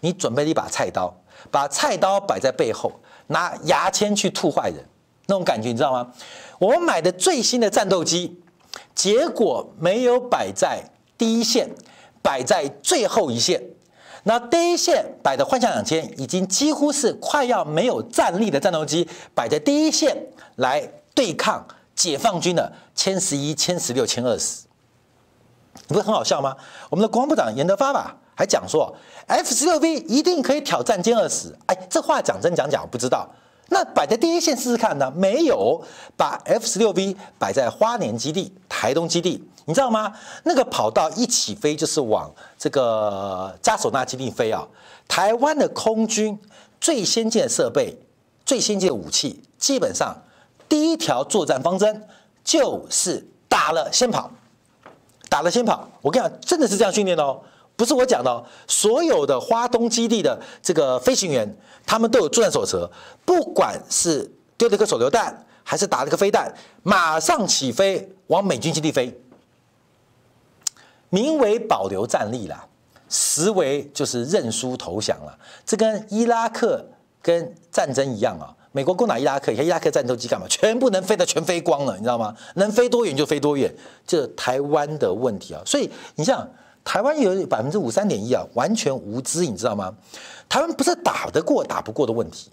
[0.00, 1.12] 你准备了一把菜刀，
[1.50, 2.92] 把菜刀摆在背后，
[3.28, 4.84] 拿牙签去吐坏人，
[5.26, 6.12] 那种感觉你知道吗？
[6.58, 8.40] 我们买的最新的战斗机，
[8.94, 10.84] 结果没有摆在。
[11.18, 11.68] 第一线
[12.22, 13.60] 摆在最后一线，
[14.22, 20.16] 那第一线摆的幻象两千已经几乎是快要没有战力的战斗机摆在第一线
[20.56, 24.66] 来对抗解放军的歼十一、歼十六、歼二十，
[25.88, 26.56] 你不是很好笑吗？
[26.88, 28.94] 我们的国防部长严德发吧还讲说
[29.26, 31.52] ，F 十六 V 一定可以挑战歼二十。
[31.66, 33.28] 哎，这话讲真讲假我不知道。
[33.70, 35.12] 那摆在第一线试试看呢？
[35.16, 35.82] 没有
[36.16, 39.42] 把 F 十六 V 摆在花莲基地、台东基地。
[39.68, 40.10] 你知道吗？
[40.44, 44.66] 那个跑道一起飞就是往这个嘉手纳基地飞啊。
[45.06, 46.38] 台湾的空军
[46.80, 48.00] 最先进的设备、
[48.46, 50.16] 最先进的武器，基本上
[50.70, 52.08] 第一条作战方针
[52.42, 54.30] 就是打了先跑，
[55.28, 55.86] 打了先跑。
[56.00, 57.38] 我跟你讲，真的是这样训练的哦，
[57.76, 58.42] 不是我讲的哦。
[58.66, 61.54] 所有的花东基地的这个飞行员，
[61.84, 62.90] 他们都有作战手册，
[63.26, 66.50] 不管是丢了一个手榴弹，还是打了个飞弹，
[66.82, 69.14] 马上起飞往美军基地飞，
[71.10, 72.66] 名为保留战力啦。
[73.10, 76.84] 实为就是认输投降了，这跟伊拉克
[77.22, 78.54] 跟战争一样啊。
[78.70, 80.46] 美国攻打伊拉克，你看伊拉克战斗机干嘛？
[80.46, 82.36] 全部能飞的全飞光了，你知道吗？
[82.56, 83.74] 能飞多远就飞多远，
[84.06, 85.62] 这台湾的问题啊。
[85.64, 86.46] 所以你像
[86.84, 89.94] 台湾有百分之五三点一啊，完全无知，你知道吗？
[90.46, 92.50] 台湾不是打得过打不过的问题，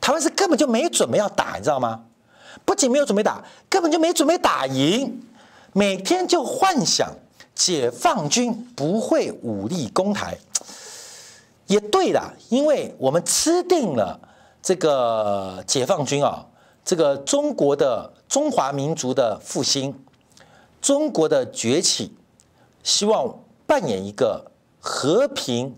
[0.00, 2.02] 台湾是根本就没准备要打，你知道吗？
[2.64, 5.22] 不仅没有准备打，根本就没准备打赢，
[5.74, 7.14] 每天就幻想。
[7.54, 10.36] 解放军不会武力攻台，
[11.68, 14.18] 也对的，因为我们吃定了
[14.60, 16.44] 这个解放军啊，
[16.84, 19.96] 这个中国的中华民族的复兴，
[20.82, 22.12] 中国的崛起，
[22.82, 25.76] 希望扮演一个和平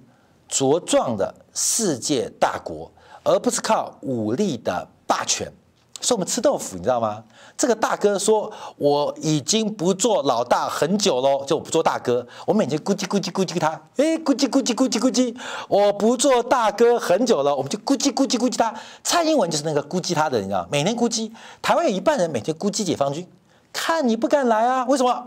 [0.51, 2.91] 茁壮的世界大国，
[3.23, 5.53] 而不是靠武力的霸权。
[6.01, 7.23] 说我们吃豆腐，你知道吗？
[7.57, 15.35] 这个大哥说我已经不做老大很久喽，就我不做大哥，我每天咕叽咕叽咕叽他，哎，咕叽咕叽咕叽咕叽，
[15.69, 18.75] 我不做大哥很久了，我们就咕叽咕叽咕叽他。
[19.03, 21.31] 蔡英文就是那个咕叽他的，你知道，每天咕叽。
[21.63, 23.27] 台湾有一半人每天咕叽解放军，
[23.73, 24.85] 看你不敢来啊？
[24.87, 25.27] 为什么？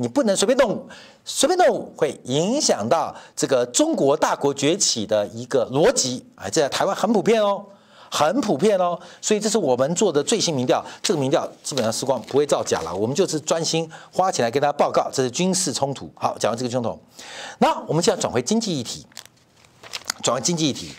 [0.00, 0.86] 你不能随便动，
[1.24, 7.64] 随便动会影响到这个中国大国崛起的一个逻辑，哎，这在台湾很普遍哦。
[8.10, 10.84] 很普遍哦，所以这是我们做的最新民调。
[11.02, 15.10] 这个民调基本上时光不会造假了，我们就是专心花钱来跟大家报告。
[15.12, 16.10] 这是军事冲突。
[16.14, 16.98] 好，讲完这个冲突，
[17.58, 19.06] 那我们现在转回经济议题，
[20.22, 20.90] 转回经济议题。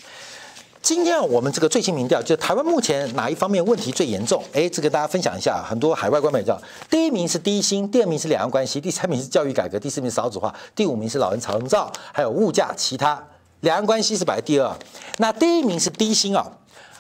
[0.82, 4.42] 今天我们这个最新民调，就台湾目前哪一方面问题最严重？
[4.54, 5.62] 哎，这个大家分享一下。
[5.62, 13.22] 很多海外观众也知道，第一名是低薪，第二名是两岸关系，第三名是教育改革，第四名是少子化，第五名是老人长照，还有物价其他。
[13.60, 14.74] 两岸关系是摆第二，
[15.18, 16.50] 那第一名是低薪啊。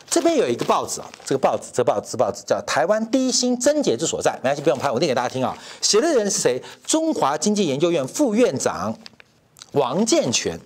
[0.09, 5.55] 这边有一个报纸啊，这个报纸，这报纸，这报纸叫《台湾低薪症结之所在》，没关系，不用拍，我念给大家听啊。
[5.81, 6.61] 写的人是谁？
[6.83, 8.97] 中华经济研究院副院长
[9.73, 10.59] 王健全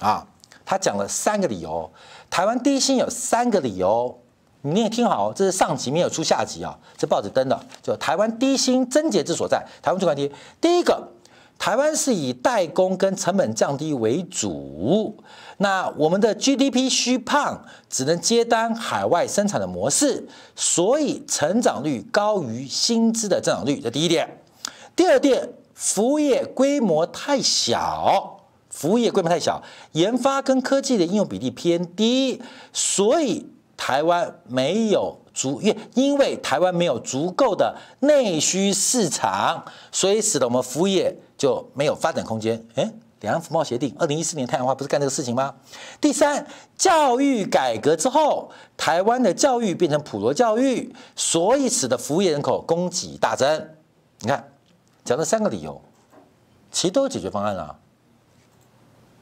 [0.00, 0.26] 啊，
[0.64, 1.90] 他讲了三个理由。
[2.30, 4.18] 台湾低薪有三个理由，
[4.62, 6.78] 你也听好，这是上集没有出下集啊。
[6.96, 9.62] 这报纸登的，就台湾低薪症结之所在。
[9.82, 10.30] 台湾最关键，
[10.60, 11.06] 第一个。
[11.58, 15.16] 台湾是以代工跟成本降低为主，
[15.58, 24.38] 那我们的 GDP 虚胖，只能接单海外生产的模式，所以成长率高于薪资的增长率，这第一点。
[24.94, 28.40] 第二点，服务业规模太小，
[28.70, 32.40] 服务业规模太小，研发跟科技的应用比例偏低，
[32.72, 35.18] 所以台湾没有。
[35.36, 42.64] 足，因因为台湾没有足够的内需市场，所以使得我们服务业就没有发展空间。
[42.74, 45.54] 诶，两岸服贸协定二零一四年太阳花不是干这个事情吗？
[46.00, 46.46] 第三，
[46.76, 53.68] 教育改革之后，台湾的教育变成普罗教育，所以使得服务业人口供给大增。
[54.20, 54.52] 你看，
[55.04, 55.80] 讲了三个理由，
[56.70, 57.78] 其实都有解决方案啊，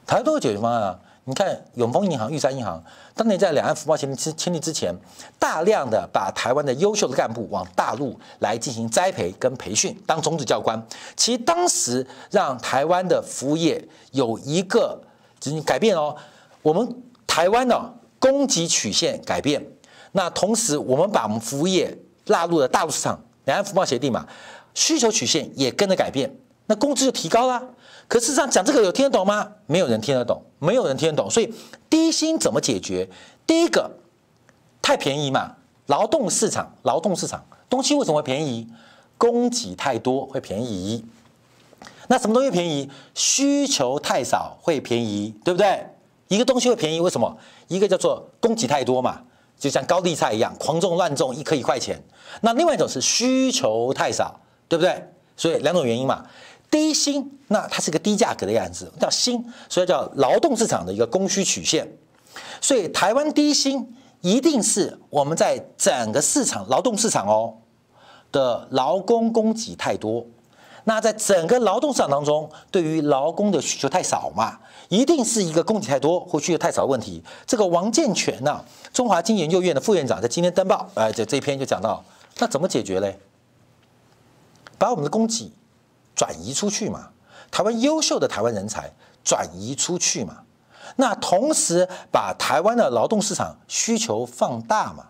[0.05, 0.99] 台湾都有解决方案啊。
[1.27, 2.83] 你看永丰银行、玉山银行，
[3.15, 4.93] 当年在两岸服贸协定签签订之前，
[5.39, 10.77] 大量的把台湾的优秀的干部往大陆来进行栽培跟培训，当种子教官。
[11.15, 15.01] 其实当时让台湾的服务业有一个
[15.65, 16.13] 改变哦，
[16.61, 19.65] 我们台湾的供给曲线改变，
[20.11, 24.27] 那同时我们把我们服务业纳入了大陆市场，两岸服贸协定嘛，
[24.73, 26.35] 需求曲线也跟着改变，
[26.65, 27.63] 那工资就提高了。
[28.07, 29.51] 可事实上讲这个有听得懂吗？
[29.65, 31.29] 没有人听得懂，没有人听得懂。
[31.29, 31.53] 所以
[31.89, 33.09] 低薪怎么解决？
[33.47, 33.89] 第一个，
[34.81, 35.55] 太便宜嘛，
[35.87, 38.67] 劳动市场，劳动市场东西为什么会便宜？
[39.17, 41.03] 供给太多会便宜。
[42.07, 42.89] 那什么东西便宜？
[43.15, 45.87] 需求太少会便宜，对不对？
[46.27, 47.35] 一个东西会便宜，为什么？
[47.67, 49.21] 一个叫做供给太多嘛，
[49.57, 51.99] 就像高丽菜一样，狂种乱种，一颗一块钱。
[52.41, 55.03] 那另外一种是需求太少，对不对？
[55.35, 56.25] 所以两种原因嘛。
[56.71, 61.87] 低薪，那它是个低价格的样子，叫薪，所以叫劳动市场的一个供需曲线。
[62.59, 67.55] 所以台湾低薪一定是我们在整个市场劳动市场哦
[68.31, 70.25] 的劳工供给太多。
[70.83, 74.59] 那在整个劳动市场当中，对于劳工的需求太少嘛，
[74.89, 77.23] 一定是一个供给太多或需求太少的问题。
[77.47, 82.03] 这个王健全呢，中华经研究院的副院长在今天登报，哎，这这篇就讲到，
[82.37, 83.17] 那怎么解决嘞？
[84.77, 85.51] 把我们的供给。
[86.15, 87.09] 转移出去嘛，
[87.51, 88.91] 台湾优秀的台湾人才
[89.23, 90.43] 转移出去嘛，
[90.95, 95.07] 那同时把台湾的劳动市场需求放大嘛，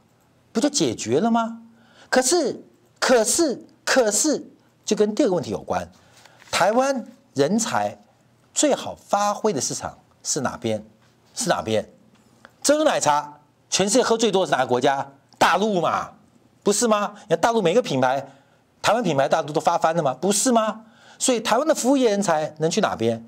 [0.51, 1.61] 不就解决了吗？
[2.09, 2.65] 可是，
[2.99, 4.51] 可是，可是，
[4.83, 5.87] 就跟第二个问题有关，
[6.49, 7.99] 台湾人才
[8.53, 10.83] 最好发挥的市场是哪边？
[11.33, 11.87] 是哪边？
[12.63, 15.11] 珍珠奶茶全世界喝最多的是哪个国家？
[15.37, 16.11] 大陆嘛，
[16.63, 17.13] 不是吗？
[17.23, 18.25] 你看大陆每个品牌，
[18.81, 20.13] 台湾品牌大陆都发翻了吗？
[20.13, 20.85] 不是吗？
[21.17, 23.25] 所以台湾的服务业人才能去哪边？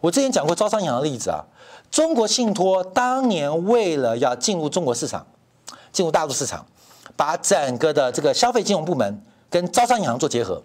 [0.00, 1.44] 我之前讲过招商银行的例子啊，
[1.90, 5.26] 中国信托当年为了要进入中国市场，
[5.90, 6.64] 进入大陆市场，
[7.16, 10.62] 把整个的这个消费金融部门跟招商银行做结合，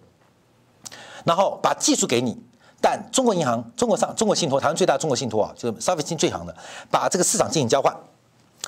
[1.24, 2.38] 然后把技术给你，
[2.82, 6.56] 但中国银行、中国上、中国信托，台湾最大中国信托啊，就是消费金最行的，
[6.92, 7.96] 把这个市场进行交换，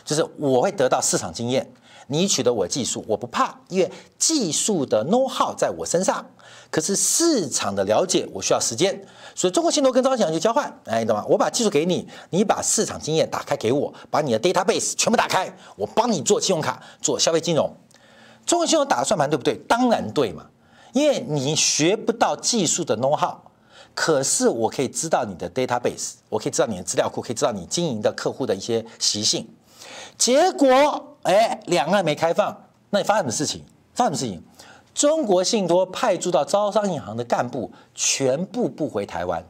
[0.05, 1.69] 就是我会得到市场经验。
[2.07, 6.25] 你取得我技术，我不怕，因为技术的 know how 在我身上。
[6.74, 8.99] 可是市场的了解，我需要时间。
[9.36, 11.24] 所以中国信托跟招商银行就交换，哎，你懂吗？
[11.30, 17.71] 我把技术给你，你把市场经验打开给我，把你的 database 全部打开，我帮你做信用卡，做消费金融。
[18.43, 19.55] 中国信托打的算盘对不对？
[19.67, 20.47] 当然对嘛，
[20.93, 23.36] 因为你学不到技术的 know how，
[23.93, 29.47] 可是我可以知道你的 database，我可以知道你的资料库，可以知道你经营的客户的一些习性。
[30.17, 33.63] 结果，哎，两岸没开放，那你发生什么事情？
[33.93, 34.43] 发生什么事情？
[34.93, 39.43] 中国信托派驻到招商银行的干部全部不回台湾，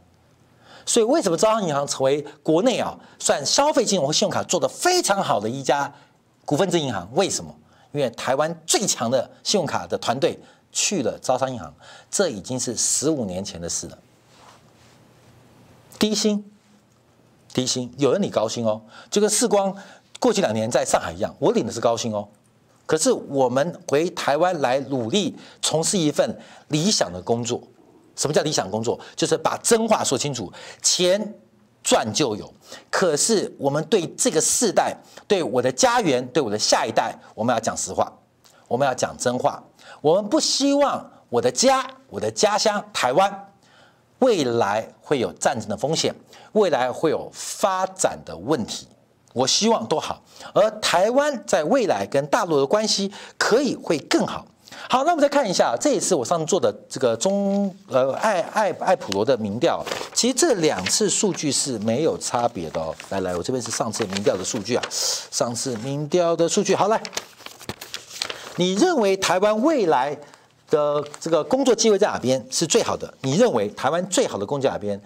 [0.85, 5.93] 所以为什么招商银行成为国内啊算消费金融和信用卡做得非常好的一家
[6.45, 7.09] 股份制银行？
[7.13, 7.53] 为什么？
[7.91, 10.39] 因为台湾最强的信用卡的团队
[10.71, 11.73] 去了招商银行，
[12.09, 13.97] 这已经是十五年前的事了。
[15.99, 16.43] 低薪，
[17.53, 18.81] 低薪，有人你高薪哦，
[19.11, 19.75] 这个世光。
[20.19, 22.25] 过去两年在上海一样，我领的是高薪哦。
[22.85, 27.61] 可是我们回台湾来努力从事一份理想的工作。
[28.15, 28.99] 什么叫理想工作？
[29.15, 30.51] 就是把真话说清楚，
[30.83, 31.33] 钱
[31.81, 32.53] 赚就有。
[32.91, 34.95] 可是我们对这个世代、
[35.27, 38.11] 对我的家园、对我的下一代，我们要讲实话，
[38.67, 39.63] 我们要讲真话。
[39.99, 43.47] 我们不希望我的家、我的家乡台湾
[44.19, 46.13] 未来会有战争的风险，
[46.51, 48.87] 未来会有发展的问题。
[49.33, 50.23] 我希望都好，
[50.53, 54.45] 而台湾在未来跟大陆的关系可以会更好。
[54.89, 62.93] 好，那我们再看一下这一次我上次做的这个中呃爱爱爱普罗的民调，其实这两次数据是没有差别的哦。
[63.09, 66.75] 来来，我这边是上次民调的数据啊，上次民调的数据。
[66.75, 67.01] 好，来，
[68.57, 70.17] 你认为台湾未来
[70.69, 73.11] 的这个工作机会在哪边是最好的？
[73.21, 75.01] 你认为台湾最好的工作在哪边？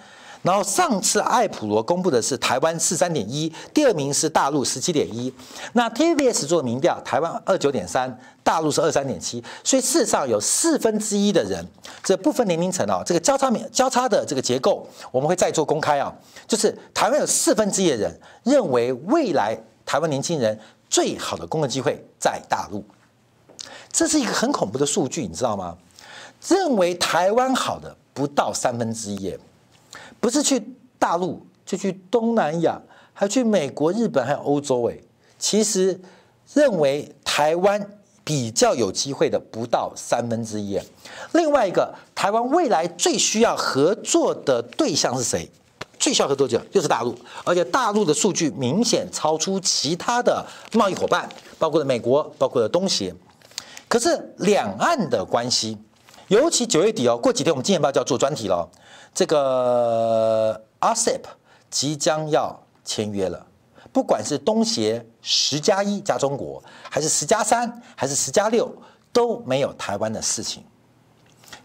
[0.47, 5.31] 然后上次艾普罗公布的是台湾四三点一，第二名是大陆十七点一。
[5.73, 9.43] 那 TVBS 做民调，台湾二九点三，大陆是二三点七。
[9.61, 11.67] 所以事实上有四分之一的人，
[12.01, 16.15] 这部分年龄层啊，这个交叉面交叉的这个结构，我们会再做公开啊。
[16.47, 20.57] 就是台湾有四分之一的人认为未来台湾年轻人
[20.89, 22.81] 最好的工作机会在大陆，
[23.91, 25.75] 这是一个很恐怖的数据，你知道吗？
[26.47, 29.37] 认为台湾好的不到三分之一。
[30.19, 30.61] 不是去
[30.99, 32.81] 大陆，就去东南亚，
[33.13, 34.83] 还去美国、日本，还有欧洲。
[34.85, 35.03] 诶，
[35.37, 35.99] 其实
[36.53, 37.89] 认为台湾
[38.23, 40.79] 比较有机会的不到三分之一。
[41.33, 45.49] 另外一个，台湾未来最需要合作的对象是谁？
[45.99, 53.13] 最需要合作者就是大陆，而且大陆的数据明显超出其他的贸易伙伴，包括了美国，包括了东协。
[53.87, 55.75] 可是两岸的关系，
[56.27, 58.69] 尤其九月底哦，过几天我们《金钱报》就要做专题了。
[59.13, 61.21] 这个 RCEP
[61.69, 63.45] 即将要签约了，
[63.91, 68.69] 不管是东协十加一加中国，还是十加三，还是十加六，
[69.13, 70.63] 都没有台湾的事情。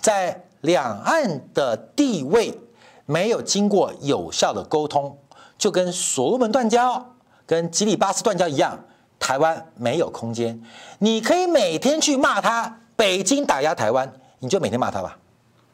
[0.00, 2.56] 在两岸的地位
[3.04, 5.18] 没有经过有效的沟通，
[5.58, 7.14] 就跟所罗门断交、
[7.46, 8.78] 跟吉里巴斯断交一样，
[9.18, 10.62] 台湾没有空间。
[11.00, 14.12] 你可以每天去骂他，北京打压台湾，
[14.42, 15.16] 你就每天骂他吧，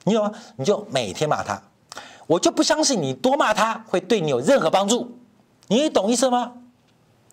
[0.05, 0.31] 你懂吗？
[0.57, 1.61] 你就每天骂他。
[2.27, 5.19] 我就不相信你多骂他会对你有任何帮助，
[5.69, 6.53] 你懂意思吗？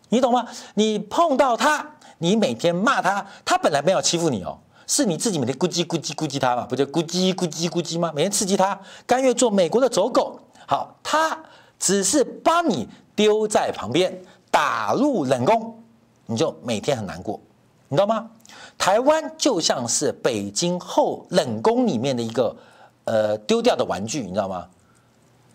[0.07, 0.47] 你懂吗？
[0.75, 1.85] 你碰到他，
[2.19, 4.57] 你每天骂他，他本来没有欺负你哦，
[4.87, 8.13] 是你自己每天咕叽咕叽咕叽他嘛，不就咕叽咕叽咕叽吗？
[8.15, 10.39] 每天刺激他，甘愿做美国的走狗。
[10.65, 11.37] 好，他
[11.77, 14.17] 只是把你丢在旁边，
[14.49, 15.83] 打入冷宫，
[16.27, 17.37] 你就每天很难过，
[17.89, 18.29] 你知道吗？
[18.77, 22.55] 台湾就像是北京后冷宫里面的一个
[23.05, 24.67] 呃丢掉的玩具，你知道吗？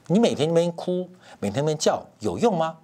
[0.09, 1.09] 你每天那边哭，
[1.39, 2.77] 每天那边叫，有用吗？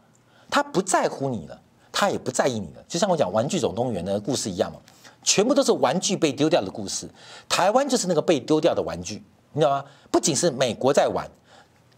[0.48, 1.60] 他不在乎你了，
[1.90, 2.84] 他也不在意你了。
[2.86, 4.78] 就像我讲《玩具总动员》的故事一样嘛，
[5.24, 7.08] 全部都是玩具被丢掉的故事。
[7.48, 9.84] 台湾就是那个被丢掉的玩具，你知道吗？
[10.12, 11.28] 不仅是美国在玩，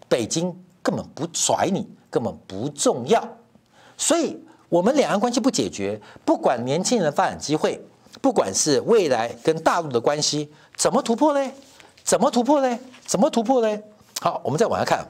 [0.09, 0.47] 北京
[0.83, 3.23] 根本不甩你，根本不重要。
[3.99, 7.85] 所以，我们两岸关系不解决，不管年轻人的发展机会，
[8.21, 11.53] 不管是未来跟大陆的关系怎么突破嘞？
[12.05, 12.79] 怎么突破嘞？
[13.07, 13.83] 怎么突破嘞？
[14.21, 15.07] 好，我们再往下看，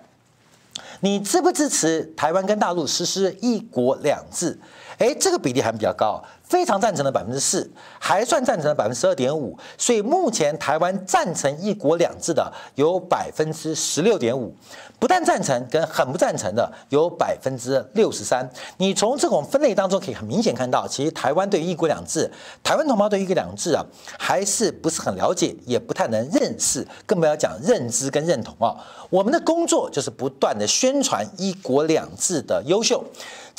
[1.00, 4.58] 你支不支持台湾跟大陆实施一国两制？
[4.98, 6.22] 诶，这个比例还比较高。
[6.48, 14.54] 非常赞成的百分之四，还算赞成的百分之十二点五，所以目前台湾赞成一国两制的有百分之十六点五，
[14.98, 18.48] 不但赞成跟很不赞成的有百分之六十三。
[18.78, 22.30] 你从这种分类当中可以很明显看到，其实台湾对一国两制，
[22.62, 23.84] 台湾同胞对一国两制啊，
[24.18, 28.74] 还是不是很了解，也不太能认识，更不要讲认知跟认同啊。
[29.10, 33.04] 我们的工作就是不断的宣传一国两制的优秀。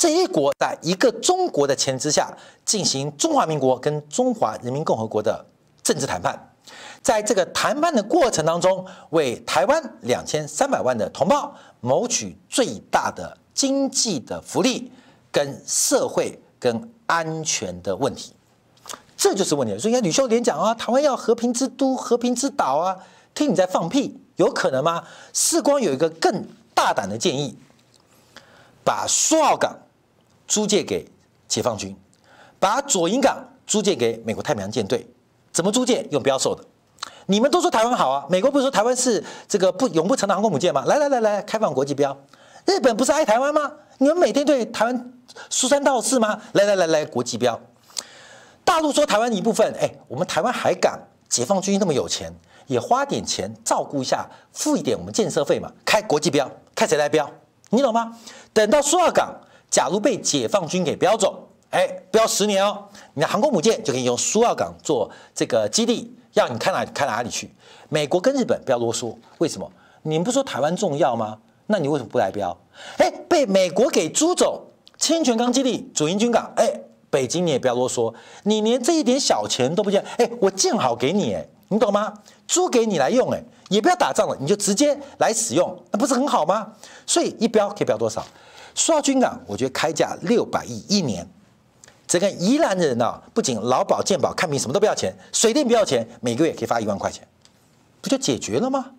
[0.00, 2.34] 这一国在一个中国的前提之下
[2.64, 5.44] 进行中华民国跟中华人民共和国的
[5.82, 6.54] 政治谈判，
[7.02, 14.90] 在这个谈判的过程当中，为台湾两千三百万的同胞谋取最大的经济的福利
[15.30, 18.34] 跟社会跟安全的问题，
[19.18, 19.78] 这就是问题。
[19.78, 22.96] 所以，你看吕秀莲讲啊，台湾要和平之都、和平之岛啊，
[23.34, 25.04] 听你在放屁，有可能吗？
[25.34, 27.58] 世光有一个更大胆的建议，
[28.82, 29.76] 把苏澳港。
[30.50, 31.08] 租借给
[31.46, 31.96] 解放军，
[32.58, 33.38] 把左营港
[33.68, 35.06] 租借给美国太平洋舰队，
[35.52, 36.04] 怎么租借？
[36.10, 36.64] 用标售的。
[37.26, 40.82] 你们都说台湾好啊，美国不是说台湾是这个不永不成的航空母舰吗？
[40.86, 42.18] 来来来来，开放国际标。
[42.66, 43.70] 日本不是爱台湾吗？
[43.98, 45.12] 你们每天对台湾
[45.48, 46.42] 说三道四吗？
[46.54, 47.58] 来来来来，国际标。
[48.64, 50.98] 大陆说台湾一部分，哎，我们台湾海港
[51.28, 52.34] 解放军那么有钱，
[52.66, 57.30] 也花点钱照顾一下，付一点我们建设费嘛，开国际标，开谁来标？
[57.68, 58.18] 你懂吗？
[58.52, 59.32] 等到苏澳港。
[59.70, 67.48] 假如被解放军给标走，哎，标十年哦，你的航空母舰就可以用苏澳港做这个基地，要你开哪开哪里去。
[67.88, 69.70] 美国跟日本不要啰嗦，为什么？
[70.02, 71.38] 你们不说台湾重要吗？
[71.66, 72.56] 那你为什么不来标？
[72.98, 74.66] 哎，被美国给租走，
[74.98, 76.72] 清泉岗基地、主营军港，哎，
[77.08, 78.12] 北京你也不要啰嗦，
[78.42, 82.12] 你连这一点小钱都不见，哎，我建好给你，哎，你懂吗？
[82.48, 86.72] 租给你来用，哎，也不要打仗了，你就直接来使用，那不是很好吗？
[87.06, 88.26] 所以一标可以标多少？
[88.74, 91.26] 苏澳军港，我觉得开价六百亿一年，
[92.06, 97.26] 整个宜兰的人呢、啊，不仅劳保健保看病什么都不要钱，水电不要钱，每个月可以发一万块钱，
[98.00, 98.92] 不就解决了吗？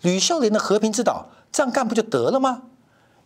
[0.00, 2.62] 吕秀莲的和平之岛这样干不就得了吗？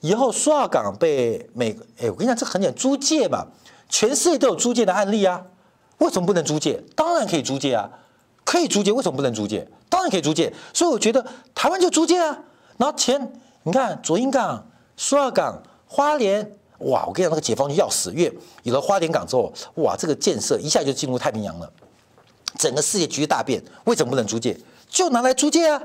[0.01, 3.47] 以后苏澳港被美，哎，我跟你讲，这很简单，租借嘛，
[3.89, 5.43] 全世界都有租借的案例啊，
[5.99, 6.82] 为什么不能租借？
[6.95, 7.89] 当然可以租借啊，
[8.45, 9.66] 可以租借，为什么不能租借？
[9.89, 11.24] 当然可以租借，所以我觉得
[11.55, 12.39] 台湾就租借啊，
[12.76, 13.32] 然后钱，
[13.62, 14.66] 你看左营港、
[14.97, 15.62] 苏澳港。
[15.87, 21.72] 花莲哇，我跟你讲，那个解放军要死，因为有了花莲港之后，哇，这个建设一下就进入太平洋了，
[22.59, 23.62] 整个世界局势大变。
[23.84, 24.59] 为什么不能租借？
[24.89, 25.82] 就拿来租借啊，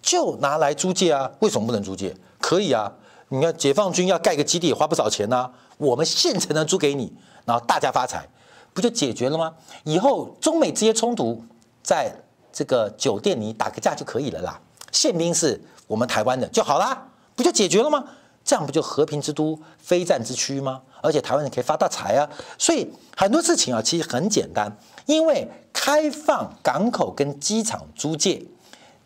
[0.00, 1.30] 就拿来租借啊。
[1.40, 2.16] 为什么不能租借？
[2.40, 2.92] 可以啊。
[3.28, 7.12] 你看解放军要盖个基地也花不少钱呐、我们现成的租给你，
[7.44, 8.28] 然后大家发财，
[8.72, 9.54] 不就解决了吗？
[9.84, 11.42] 以后中美之间冲突，
[11.82, 12.14] 在
[12.52, 14.60] 这个酒店里打个架就可以了啦。
[14.92, 18.04] 宪兵是我们台湾的就好啦，不就解决了吗？
[18.44, 20.82] 这样不就和平之都、非战之区吗？
[21.00, 22.28] 而且台湾人可以发大财啊！
[22.58, 24.70] 所以很多事情啊，其实很简单，
[25.06, 28.44] 因为开放港口跟机场租借，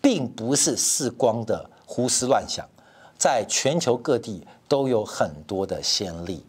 [0.01, 2.67] 并不是世光的胡思乱想，
[3.19, 6.45] 在全球各地都有很多的先例。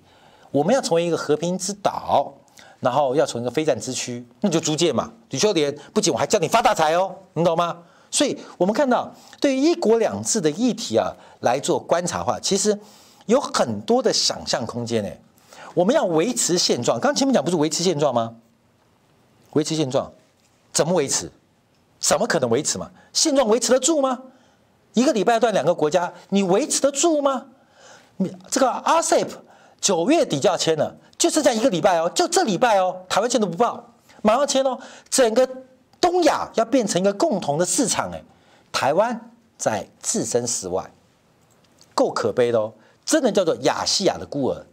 [0.52, 2.34] 我们要成为一个和平之岛，
[2.80, 5.12] 然后要成为一个非战之区，那就租借嘛。
[5.30, 7.78] 吕秀莲，不仅我还叫你发大财哦，你懂吗？
[8.10, 12.80] 所以我们看到，对于一国两制的议题啊来做观察的话，其实
[13.26, 15.10] 有很多的想象空间呢。
[15.74, 18.36] 我们要维持现状，刚前面讲不是维持现状吗？
[19.52, 20.12] 维持现状，
[20.72, 21.30] 怎么维持？
[22.00, 22.90] 怎么可能维持嘛？
[23.12, 24.20] 现状维持得住吗？
[24.94, 27.48] 一个礼拜断两个国家，你维持得住吗？
[28.16, 29.28] 你这个 RCEP
[29.82, 34.80] 九月底就要签了，就剩下一个礼拜哦，就这礼拜哦，台湾签都不报，马上签哦，
[35.10, 35.48] 整个。
[36.08, 38.24] 东亚要变成一个共同的市场，哎，
[38.72, 40.90] 台湾在置身事外，
[41.94, 42.72] 够可悲的哦！
[43.04, 44.66] 真的叫做亚细亚的孤儿。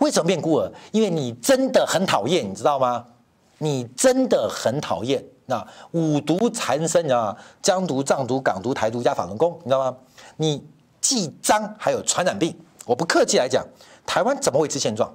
[0.00, 0.70] 为什么变孤儿？
[0.90, 3.06] 因为你真的很讨厌，你知道吗？
[3.56, 5.24] 你真的很讨厌。
[5.46, 7.38] 那五毒缠身，你知道吗？
[7.62, 9.96] 疆毒、藏毒、港毒、台独加法轮功，你知道吗？
[10.36, 10.62] 你
[11.00, 12.54] 既脏还有传染病。
[12.84, 13.66] 我不客气来讲，
[14.04, 15.10] 台湾怎么维持现状？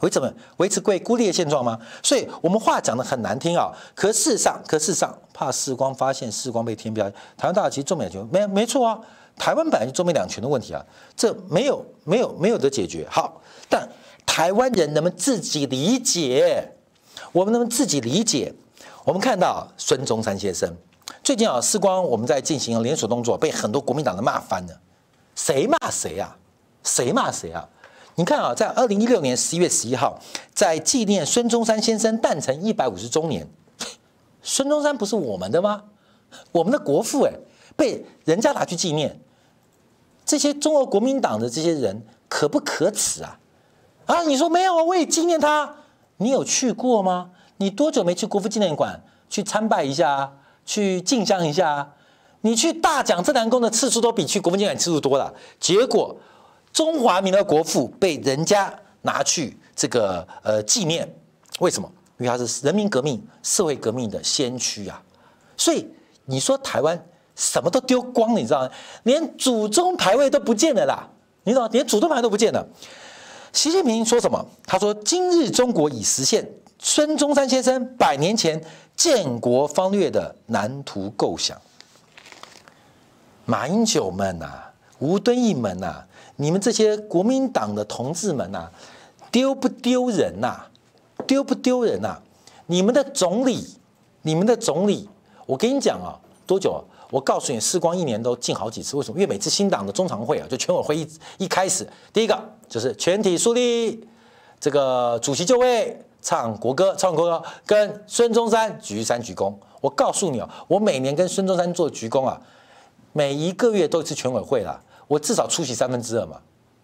[0.00, 0.32] 维持什么？
[0.58, 1.78] 维持贵孤立的现状吗？
[2.02, 3.72] 所以我们话讲得很难听啊。
[3.94, 9.00] 可事实上，可事实上，怕世光发现世光被天标，台湾大其实中美两全没没错啊。
[9.38, 10.84] 台湾本来就中美两全的问题啊，
[11.14, 13.06] 这没有没有没有得解决。
[13.10, 13.86] 好，但
[14.24, 16.72] 台湾人能不能自己理解？
[17.32, 18.52] 我们能不能自己理解？
[19.04, 20.70] 我们看到孙中山先生
[21.22, 24.80] 最近啊，世光我们在进行连锁动作，被很多国民党的骂翻了。
[25.34, 26.36] 谁骂谁啊？
[26.82, 27.68] 谁骂谁啊？
[28.16, 30.18] 你看啊，在二零一六年十一月十一号，
[30.54, 33.46] 在纪念孙中山先生诞辰一百五十周年，
[34.42, 35.84] 孙中山不是我们的吗？
[36.52, 37.32] 我们的国父哎，
[37.76, 39.20] 被人家拿去纪念，
[40.24, 43.38] 这些中国国民党的这些人可不可耻啊？
[44.06, 44.82] 啊，你说没有啊？
[44.82, 45.76] 我也纪念他，
[46.16, 47.30] 你有去过吗？
[47.58, 50.32] 你多久没去国父纪念馆去参拜一下？
[50.64, 51.92] 去敬香一下，
[52.40, 55.32] 你去大讲正南宫的次数都比去国父纪念馆次数多了。
[55.60, 56.16] 结果，
[56.76, 58.70] 中华民国国父被人家
[59.00, 61.10] 拿去这个呃纪念，
[61.60, 61.90] 为什么？
[62.18, 65.02] 因为他是人民革命、社会革命的先驱啊。
[65.56, 65.88] 所以
[66.26, 67.02] 你说台湾
[67.34, 68.70] 什么都丢光了，你知道吗？
[69.04, 71.08] 连祖宗牌位都不见了啦，
[71.44, 71.70] 你知道吗？
[71.72, 72.62] 连祖宗牌都不见了。
[73.54, 74.46] 习近平说什么？
[74.66, 76.46] 他说：“今日中国已实现
[76.78, 78.62] 孙中山先生百年前。”
[78.94, 81.58] 建国方略的蓝图构想，
[83.46, 86.04] 马英九们呐、啊，吴敦义们呐、
[86.36, 88.70] 你们这些国民党的同志们呐、
[89.30, 90.66] 丢不丢人呐？
[91.26, 92.18] 丢不丢人呐？
[92.66, 93.66] 你们的总理，
[94.22, 95.08] 你们的总理，
[95.46, 96.80] 我跟你讲啊，多久啊？
[97.10, 99.18] 我告诉你，世光一年都进好几次，为什么？
[99.18, 102.38] 因为每次新党的中常会啊，就全委会一一开始，第一个
[102.68, 104.04] 就是全体肃立，
[104.58, 106.02] 这个主席就位。
[106.22, 109.54] 唱国歌，唱国歌，跟孙中山举三鞠躬。
[109.80, 112.40] 我告诉你哦，我每年跟孙中山做鞠躬啊，
[113.12, 116.40] 每一个月都是全委会了，我至少出席三分之二嘛，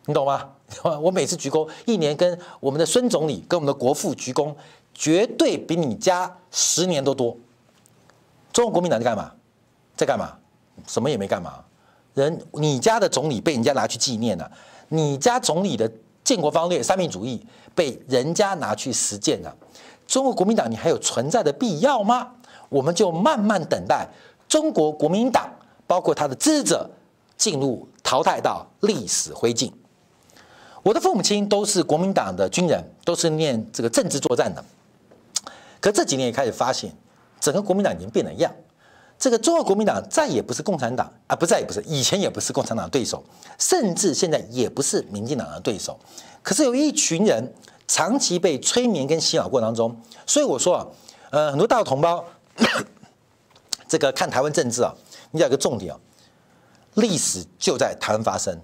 [0.06, 0.50] 你懂吗？
[1.00, 4.54] 我每次鞠躬，一年跟我们的孙总理、跟我们的国父鞠躬，
[4.94, 7.36] 绝对比你家十年都多。
[8.52, 9.32] 中国国民党在干嘛？
[9.96, 10.32] 在干嘛？
[10.86, 11.62] 什么也没干嘛。
[12.14, 14.50] 人，你家的总理被人家拿去纪念了，
[14.88, 15.90] 你家总理的
[16.22, 17.46] 建国方略、三民主义。
[17.74, 19.56] 被人家拿去实践了，
[20.06, 22.30] 中国国民党你还有存在的必要吗？
[22.68, 24.06] 我们就慢慢等待
[24.46, 25.50] 中国国民党，
[25.86, 26.90] 包括他的支持者
[27.36, 29.72] 进入淘汰到历史灰烬。
[30.82, 34.64] 我的父母亲都是国民党的军人，都是念这个政治作战的。
[35.80, 36.92] 可这几年也开始发现，
[37.40, 38.52] 整个国民党已经变了样。
[39.18, 43.22] 这个中国国民党再也不是共产党啊，不再也不是，以前也不是共产党的对手，
[43.56, 45.96] 甚至现在也不是民进党的对手。
[46.42, 47.54] 可是有一群人
[47.86, 50.86] 长期被催眠跟洗脑过程当中，所以我说啊，
[51.30, 52.24] 呃，很多大陆同胞，
[53.86, 54.92] 这个看台湾政治啊，
[55.30, 56.00] 你有一个重点啊，
[56.94, 58.58] 历史就在台湾发生，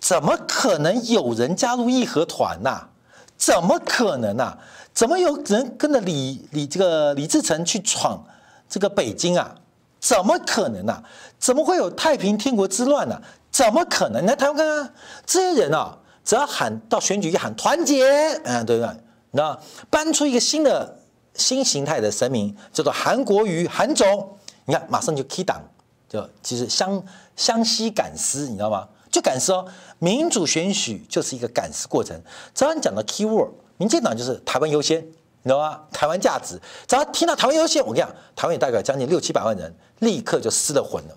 [0.00, 2.88] 怎么可能有人加入义和团呐？
[3.36, 4.56] 怎么可能呐？
[4.92, 8.24] 怎么有人跟着李李这个李自成去闯
[8.68, 9.54] 这个北京啊？
[10.00, 11.02] 怎么可能呐？
[11.38, 13.20] 怎么会有太平天国之乱呢？
[13.50, 14.22] 怎么可能？
[14.22, 15.98] 你来台湾看看这些人啊！
[16.24, 18.04] 只要喊到选举一喊团结，
[18.44, 18.94] 嗯，对不对？
[19.30, 19.58] 那
[19.88, 20.98] 搬出一个新的
[21.34, 25.62] 新形态的神明，叫做韩国瑜韩总，你看马上就 key 档，
[26.08, 27.02] 就其实相
[27.38, 28.86] 湘西赶尸，你知道吗？
[29.10, 29.64] 就赶尸哦，
[29.98, 32.20] 民主选举就是一个赶尸过程。
[32.54, 35.80] 只要你讲到 key word，民进党就是台湾优先，你知道吗？
[35.90, 41.16] 台湾价值，只要听到台湾优先，我跟你讲，台湾也代表将近六七百万人立刻就失了魂了。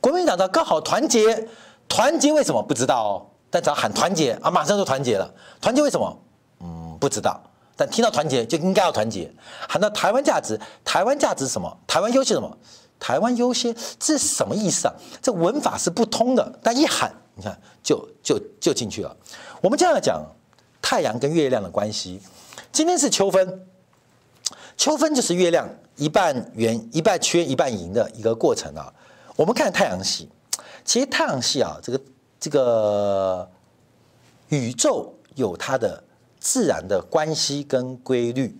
[0.00, 1.48] 国民党的刚好团结，
[1.88, 3.26] 团结为什么不知道哦？
[3.50, 5.28] 但只要喊团结啊，马上就团结了。
[5.60, 6.16] 团结为什么？
[6.60, 7.40] 嗯，不知道。
[7.74, 9.30] 但听到团结就应该要团结。
[9.68, 11.76] 喊到台湾价值，台湾价值什么？
[11.86, 12.56] 台湾优先什么？
[12.98, 14.94] 台湾优先，这什么意思啊？
[15.22, 16.58] 这文法是不通的。
[16.62, 19.16] 但一喊，你看就就就进去了。
[19.60, 20.24] 我们这样讲
[20.80, 22.20] 太阳跟月亮的关系。
[22.72, 23.66] 今天是秋分，
[24.76, 28.92] 秋分就是月亮一半圆、一半缺、一半盈的一个过程啊。
[29.36, 30.28] 我们看太阳系，
[30.84, 32.00] 其实太阳系啊，这个。
[32.38, 33.50] 这个
[34.50, 36.04] 宇宙有它的
[36.38, 38.54] 自然的关系跟规律，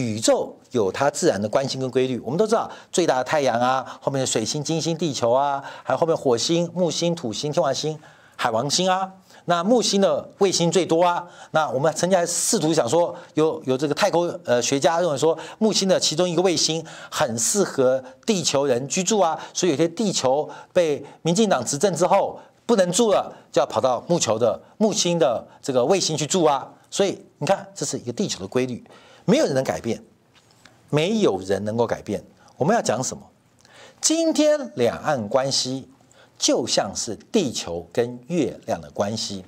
[0.00, 2.18] 宇宙有它自然的关系跟规律。
[2.20, 7.98] 我们都知道，最大的太阳啊，后面的水星、金星、地球啊，还有后面火星、木星、土星、天王星、
[8.36, 9.10] 海王星啊。
[9.44, 11.26] 那木星的卫星最多啊。
[11.52, 19.38] 那我们曾经还试图想说，有有这个太空呃学家认为说，木星的其中一个卫星很适合地球人居住啊。
[19.52, 22.38] 所以有些地球被民进党执政之后。
[22.66, 26.66] 不能住了，就要跑到木球的木星的这个卫星去住啊！
[26.88, 28.82] 所以你看，这是一个地球的规律，
[29.24, 30.02] 没有人能改变，
[30.90, 32.22] 没有人能够改变。
[32.56, 33.22] 我们要讲什么？
[34.00, 35.88] 今天两岸关系
[36.38, 39.44] 就像是地球跟月亮的关系，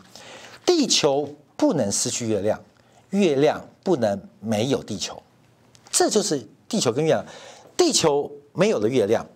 [0.65, 2.59] 地球不能失去月亮，
[3.11, 5.23] 月亮不能没有地球，
[5.91, 7.25] 这就是地球跟月亮。
[7.77, 9.27] 地球没有了月亮。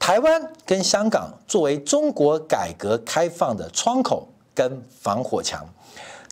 [0.00, 5.64] 台湾跟香港作为中国改革开放的窗口跟防火墙，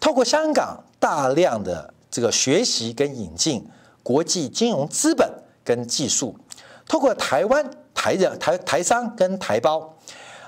[0.00, 3.66] 透过香港大量的这个学习跟引进
[4.00, 5.28] 国际金融资本
[5.64, 6.38] 跟技术，
[6.86, 9.92] 透过台湾台人、台台商跟台胞，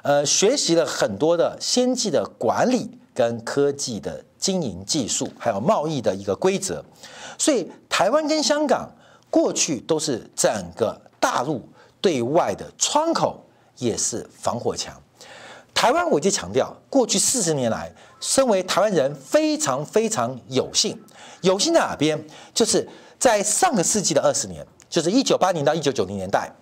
[0.02, 6.84] 呃，学习了很多的先进的管理跟科技的经营技术，还有贸易的一个规则。
[7.36, 8.88] 所以，台湾跟香港
[9.28, 11.68] 过去都是整个大陆
[12.00, 13.44] 对外的窗口，
[13.78, 15.02] 也是防火墙。
[15.74, 20.96] 台湾，我就强调，过去四十年来，身为台湾人非常非常有幸，
[21.46, 22.20] 有心在哪边？
[22.52, 22.86] 就是
[23.20, 26.52] 在上个世纪的二十年，就是一九八零到一九九零年代，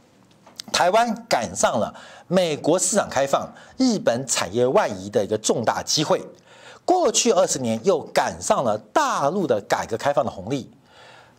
[0.70, 1.93] 台湾赶上了
[2.28, 6.22] 美国市场开放、日本产业外移的一个重大机会。
[6.85, 10.70] 过去二十年又赶上了大陆的改革开放的红利，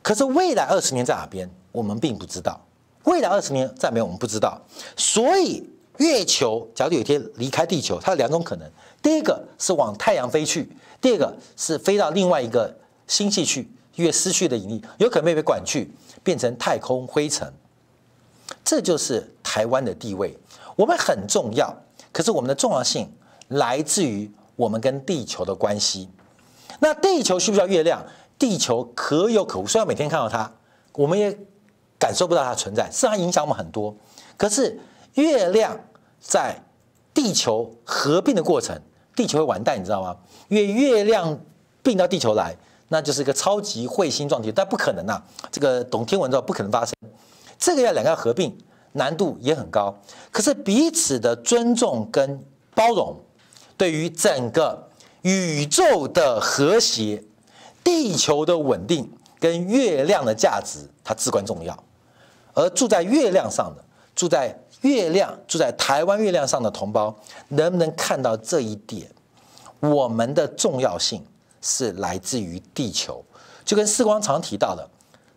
[0.01, 2.59] 可是未来二十年在哪边，我们并不知道。
[3.03, 4.59] 未来二十年在哪边，我们不知道。
[4.97, 8.67] 所以月球假如有一天离开地球，它有两种可能：
[9.03, 10.67] 第一个是往太阳飞去，
[10.99, 12.75] 第二个是飞到另外一个
[13.07, 15.91] 星系去，因为失去的引力，有可能被被管去，
[16.23, 17.51] 变成太空灰尘。
[18.63, 20.37] 这就是台湾的地位，
[20.75, 21.75] 我们很重要，
[22.11, 23.11] 可是我们的重要性
[23.49, 24.31] 来自于。
[24.57, 26.07] 我们跟地球的关系，
[26.79, 28.01] 那地球需不需要月亮？
[28.39, 30.49] 地球可有可无，虽然每天看到它，
[30.93, 31.37] 我们也
[31.99, 33.93] 感受不到它存在，是它影响我们很多。
[34.37, 34.79] 可是
[35.15, 35.77] 月亮
[36.21, 36.57] 在
[37.13, 38.81] 地球合并的过程，
[39.13, 40.15] 地球会完蛋，你知道吗？
[40.47, 41.37] 因为月亮
[41.83, 42.55] 并到地球来，
[42.89, 45.23] 那就是一个超级彗星撞击，但不可能啊！
[45.51, 46.93] 这个懂天文知道不可能发生。
[47.57, 48.55] 这个要两个要合并，
[48.93, 49.95] 难度也很高。
[50.31, 53.15] 可是彼此的尊重跟包容。
[53.77, 54.87] 对于整个
[55.23, 57.21] 宇宙的和谐、
[57.83, 61.77] 地球的稳定跟月亮的价值，它至关重要。
[62.53, 63.83] 而住在月亮上的、
[64.15, 67.13] 住在月亮、住在台湾月亮上的同胞，
[67.49, 69.09] 能不能看到这一点？
[69.81, 71.21] 我们的重要性
[71.65, 73.25] 是来自于地球。
[73.65, 74.87] 就跟世光常提到的，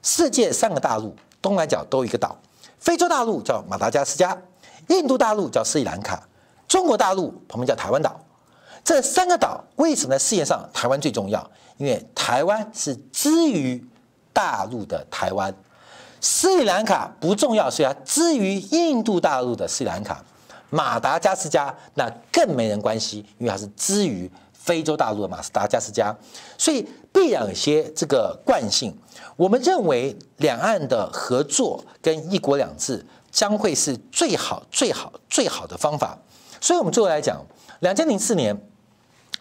[0.03, 2.37] 世界三个大陆，东南角都一个岛，
[2.79, 4.37] 非洲大陆叫马达加斯加，
[4.89, 6.22] 印度大陆叫斯里兰卡，
[6.68, 8.20] 中国大陆旁边叫台湾岛。
[8.85, 11.51] 这三个岛为什么在世界上台湾最重要？
[11.79, 13.83] 因为台湾是之于
[14.33, 15.55] 大陆的台湾，
[16.20, 20.22] 斯里兰卡不重要，所以它之于印度大陆的斯里兰卡，
[20.68, 24.31] 马达加斯加那更没人关系，因为它是之于
[24.69, 26.14] 非洲大陆的马斯达加斯加，
[26.59, 28.95] 所以必然有些这个惯性。
[29.35, 36.19] 我们认为两岸的合作跟一国两制将会是最好、最好、最好的方法。
[36.61, 37.43] 所以，我们最后来讲，
[37.81, 38.55] 两千零四年。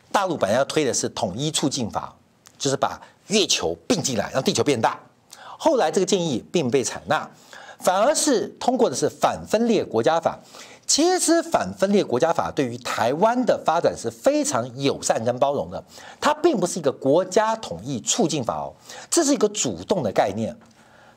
[0.10, 2.16] 大陆本来要推的是统一促进法，
[2.58, 4.98] 就是把月球并进来，让地球变大。
[5.58, 7.30] 后来这个建议并被采纳，
[7.80, 10.40] 反而是通过的是反分裂国家法。
[10.88, 15.84] 其实反分裂国家法对于台湾的发展是非常友善跟包容的。
[16.20, 18.74] 它并不是一个国家统一促进法哦，
[19.12, 20.56] 这是一个主动的概念。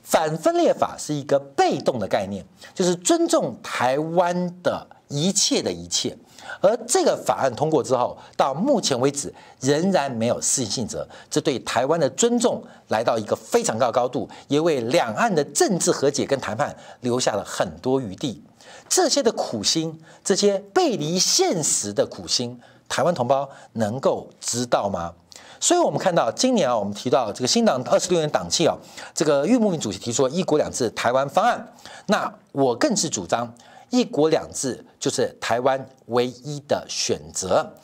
[0.03, 2.45] 反分裂法是一个被动的概念，
[2.75, 6.17] 就是尊重台湾的一切的一切。
[6.61, 18.43] 而这个法案通过之后，到目前为止仍然没有适应性者，这对台湾的尊重来到一个非常高的高度，也为两岸的政治和解跟谈判留下了很多余地。
[18.91, 25.15] 这些的苦心，这些背离现实的苦心，台湾同胞能够知道吗？
[25.61, 28.77] 所以，我们看到今年啊，我们提到这个新党二十六年党庆啊，
[29.15, 31.73] 这个郁慕云主席提出了一国两制台湾方案，
[32.07, 33.55] 那我更是主张。
[33.91, 37.75] 一国两制就是台湾唯一的选择，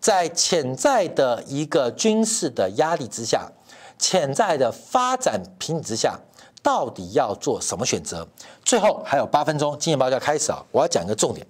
[0.00, 3.50] 在潜在的一个军事的压力之下，
[3.98, 6.18] 潜在的发展瓶颈之下，
[6.66, 8.26] 到底要做什么选择？
[8.64, 10.60] 最后还有八分钟，金钱报就要开始啊！
[10.72, 11.46] 我要讲一个重点。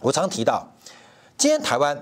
[0.00, 0.64] 我常提到，
[1.36, 2.00] 今天台湾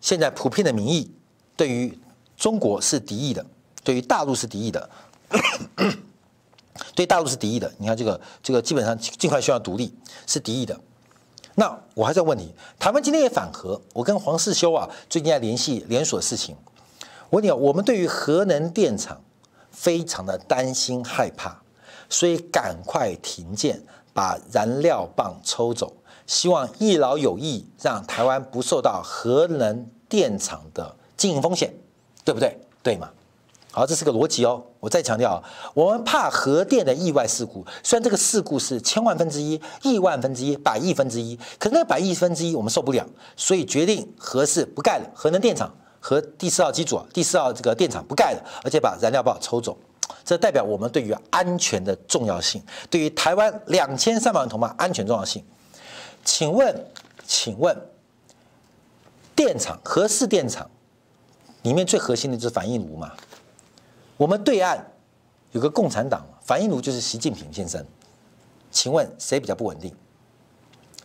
[0.00, 1.12] 现在普遍的民意
[1.56, 1.98] 对于
[2.36, 3.44] 中国是敌意的，
[3.82, 4.88] 对于大陆是敌意的。
[6.94, 9.92] 对大陆是敌意的，你看这个这个基本上尽快需要独立
[10.28, 10.78] 是敌意的。
[11.56, 16.56] 那我还在问你，台湾今天也反核，我跟黄世修啊最近在联系连锁事情。
[17.30, 19.20] 我问你，我们对于核能电厂
[19.72, 21.62] 非常的担心害怕，
[22.14, 25.92] 所以赶快停建，把燃料棒抽走，
[26.28, 31.74] 希望一劳永逸，让台湾不受到核能电厂的经营风险，
[32.24, 32.56] 对不对？
[32.84, 33.10] 对吗？
[33.72, 34.62] 好，这是个逻辑哦。
[34.78, 35.42] 我再强调，
[35.74, 43.04] 我们怕核电的意外事故，虽然这个事故是千万分之一、亿万分之一、百亿分之一，可是那百亿分之一我们受不了，
[43.36, 49.76] 所以决定核四不盖了，核能电厂和第四号机组，第四号这个电厂不盖了，而且把燃料棒抽走。
[50.24, 55.44] 这代表我们对于安全的重要性，对于台湾两千三百万同胞安全重要性。
[56.24, 56.86] 请问，
[57.26, 57.76] 请问，
[59.36, 60.70] 电厂核四电厂
[61.62, 63.12] 里面最核心的就是反应炉嘛？
[64.16, 64.92] 我们对岸
[65.52, 67.84] 有个共产党，反应炉就是习近平先生。
[68.70, 69.94] 请问谁比较不稳定？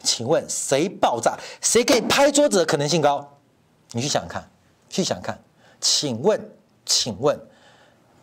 [0.01, 1.37] 请问谁爆炸？
[1.61, 3.37] 谁可以拍桌子的可能性高？
[3.91, 4.49] 你去想看，
[4.89, 5.37] 去想看。
[5.81, 6.51] 请问，
[6.85, 7.37] 请问，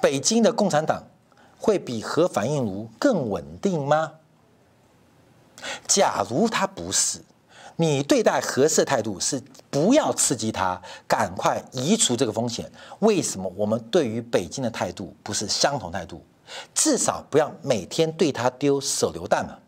[0.01, 1.05] 北京的共产党
[1.59, 4.13] 会比核反应炉更稳定吗？
[5.89, 7.21] 假如它不是，
[7.77, 12.71] 你对待核试态度是不要刺激它，赶快移除这个风险。
[13.01, 16.23] 为什么我们对于北京的态度不是相同态度？
[16.75, 19.59] 至少不要每天对它丢手榴弹嘛。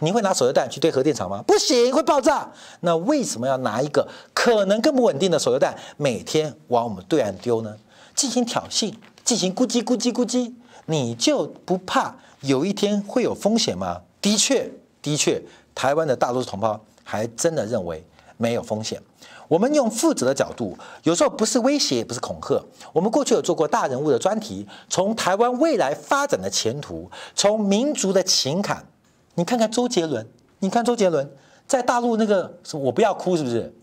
[0.00, 1.42] 你会拿手榴弹去对核电厂吗？
[1.46, 2.52] 不行，会爆炸。
[2.80, 7.76] 那为什么要拿一个可能更不稳定的手榴弹每天往我们对岸丢呢？
[8.14, 8.92] 进行挑衅，
[9.24, 10.52] 进行咕叽咕叽咕叽，
[10.86, 14.02] 你就不怕有一天会有风险吗？
[14.20, 14.70] 的确，
[15.00, 15.42] 的确，
[15.74, 18.04] 台湾的大多数同胞还真的认为
[18.36, 19.00] 没有风险。
[19.48, 22.62] 我们用负责的角度，有时候不是威胁，也不是恐吓。
[22.92, 28.86] 我们过去有做过大人物的专题，从台湾未来发展的前途，从民族的情感。
[29.34, 30.26] 你看看周杰伦，
[30.60, 31.30] 你看周杰伦
[31.66, 33.74] 在大陆那个什么，我不要哭，是不是？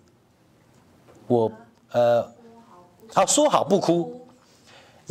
[1.28, 1.52] 我
[1.92, 2.28] 呃，
[3.14, 4.21] 好说好不哭。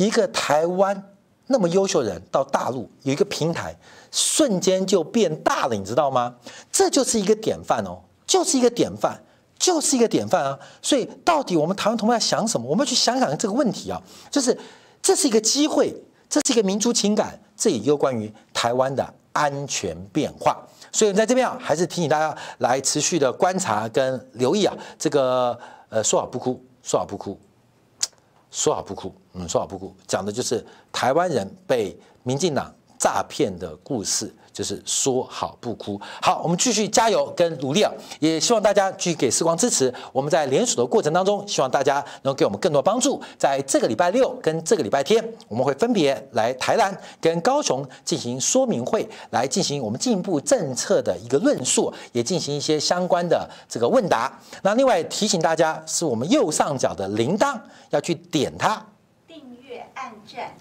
[0.05, 1.11] 一个台湾
[1.47, 3.75] 那么优秀的人到大陆有一个平台，
[4.11, 6.35] 瞬间就变大了，你知道吗？
[6.71, 9.21] 这就是一个典范哦，就是一个典范，
[9.57, 10.59] 就是一个典范啊！
[10.81, 12.67] 所以到底我们台湾同胞在想什么？
[12.67, 14.57] 我们要去想想这个问题啊，就是
[15.01, 15.93] 这是一个机会，
[16.29, 19.13] 这是一个民族情感，这也有关于台湾的。
[19.33, 24.75] 安全变化，所以在这边啊，还是提醒大家来持续的观察跟留意啊。
[24.99, 27.39] 这个呃，说好不哭，说好不哭，
[28.51, 34.31] 说好不哭，嗯，说好不哭，讲的就是台湾人被民进党诈骗的故事。
[34.53, 37.91] 就是说好不哭，好，我们继续加油跟努力啊！
[38.19, 39.93] 也希望大家继续给时光支持。
[40.11, 43.21] 我们在联署的过程当中，希望大家能给我们更多帮助。
[43.37, 54.37] 在这个礼拜六跟这个礼拜天，我们会分别来台南跟高雄进行说明会，来进行我们进一步政策的一个论述，也进行一些相关的这个问答。
[54.63, 57.57] 那另外提醒大家，是我们右上角的铃铛
[57.91, 58.85] 要去点它，
[59.27, 60.53] 订阅按赞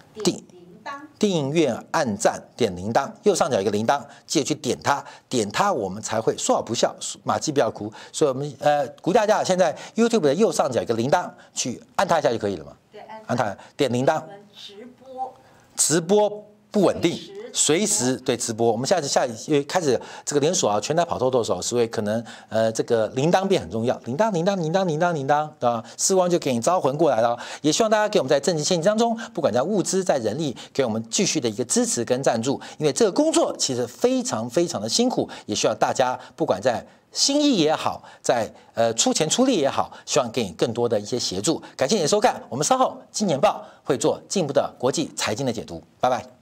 [0.82, 0.94] 点。
[1.18, 7.92] 订阅、按赞、点铃铛，右上角一个铃铛，记得去点它，点它我们才会说好不笑，马季不要哭。
[8.12, 12.72] 所以我们呃鼓励大家，现在 YouTube 的右上角一个铃铛，去按它一下就可以了嘛。
[12.90, 14.22] 对，按它，点铃铛。
[14.56, 15.34] 直播，
[15.76, 17.18] 直播不稳定。
[17.52, 21.44] 随时对直播，我们下次下因为开始这个连锁啊，全台跑透透的。
[21.44, 25.84] 时候，所以可能呃这个铃铛变很重要，铃铛铃铛铃铛铃铛铃铛，对吧？
[25.98, 27.38] 时光就给你招魂过来了。
[27.60, 31.50] 也希望大家给我们在政治献金当中，不管在物资在人力，给我们继续的。
[31.50, 34.88] 一个支持跟赞助，因为这个工作其实非常非常的。
[34.88, 40.98] 辛苦，也需要大家不管在心意也好，在呃出钱出力也好，希望给你更多的。
[41.00, 41.60] 一些协助。
[41.76, 42.08] 感谢你的。
[42.08, 44.72] 收看，我们稍后金钱报会做进一步的。
[44.78, 45.52] 国际财经的。
[45.52, 46.39] 解读，拜拜。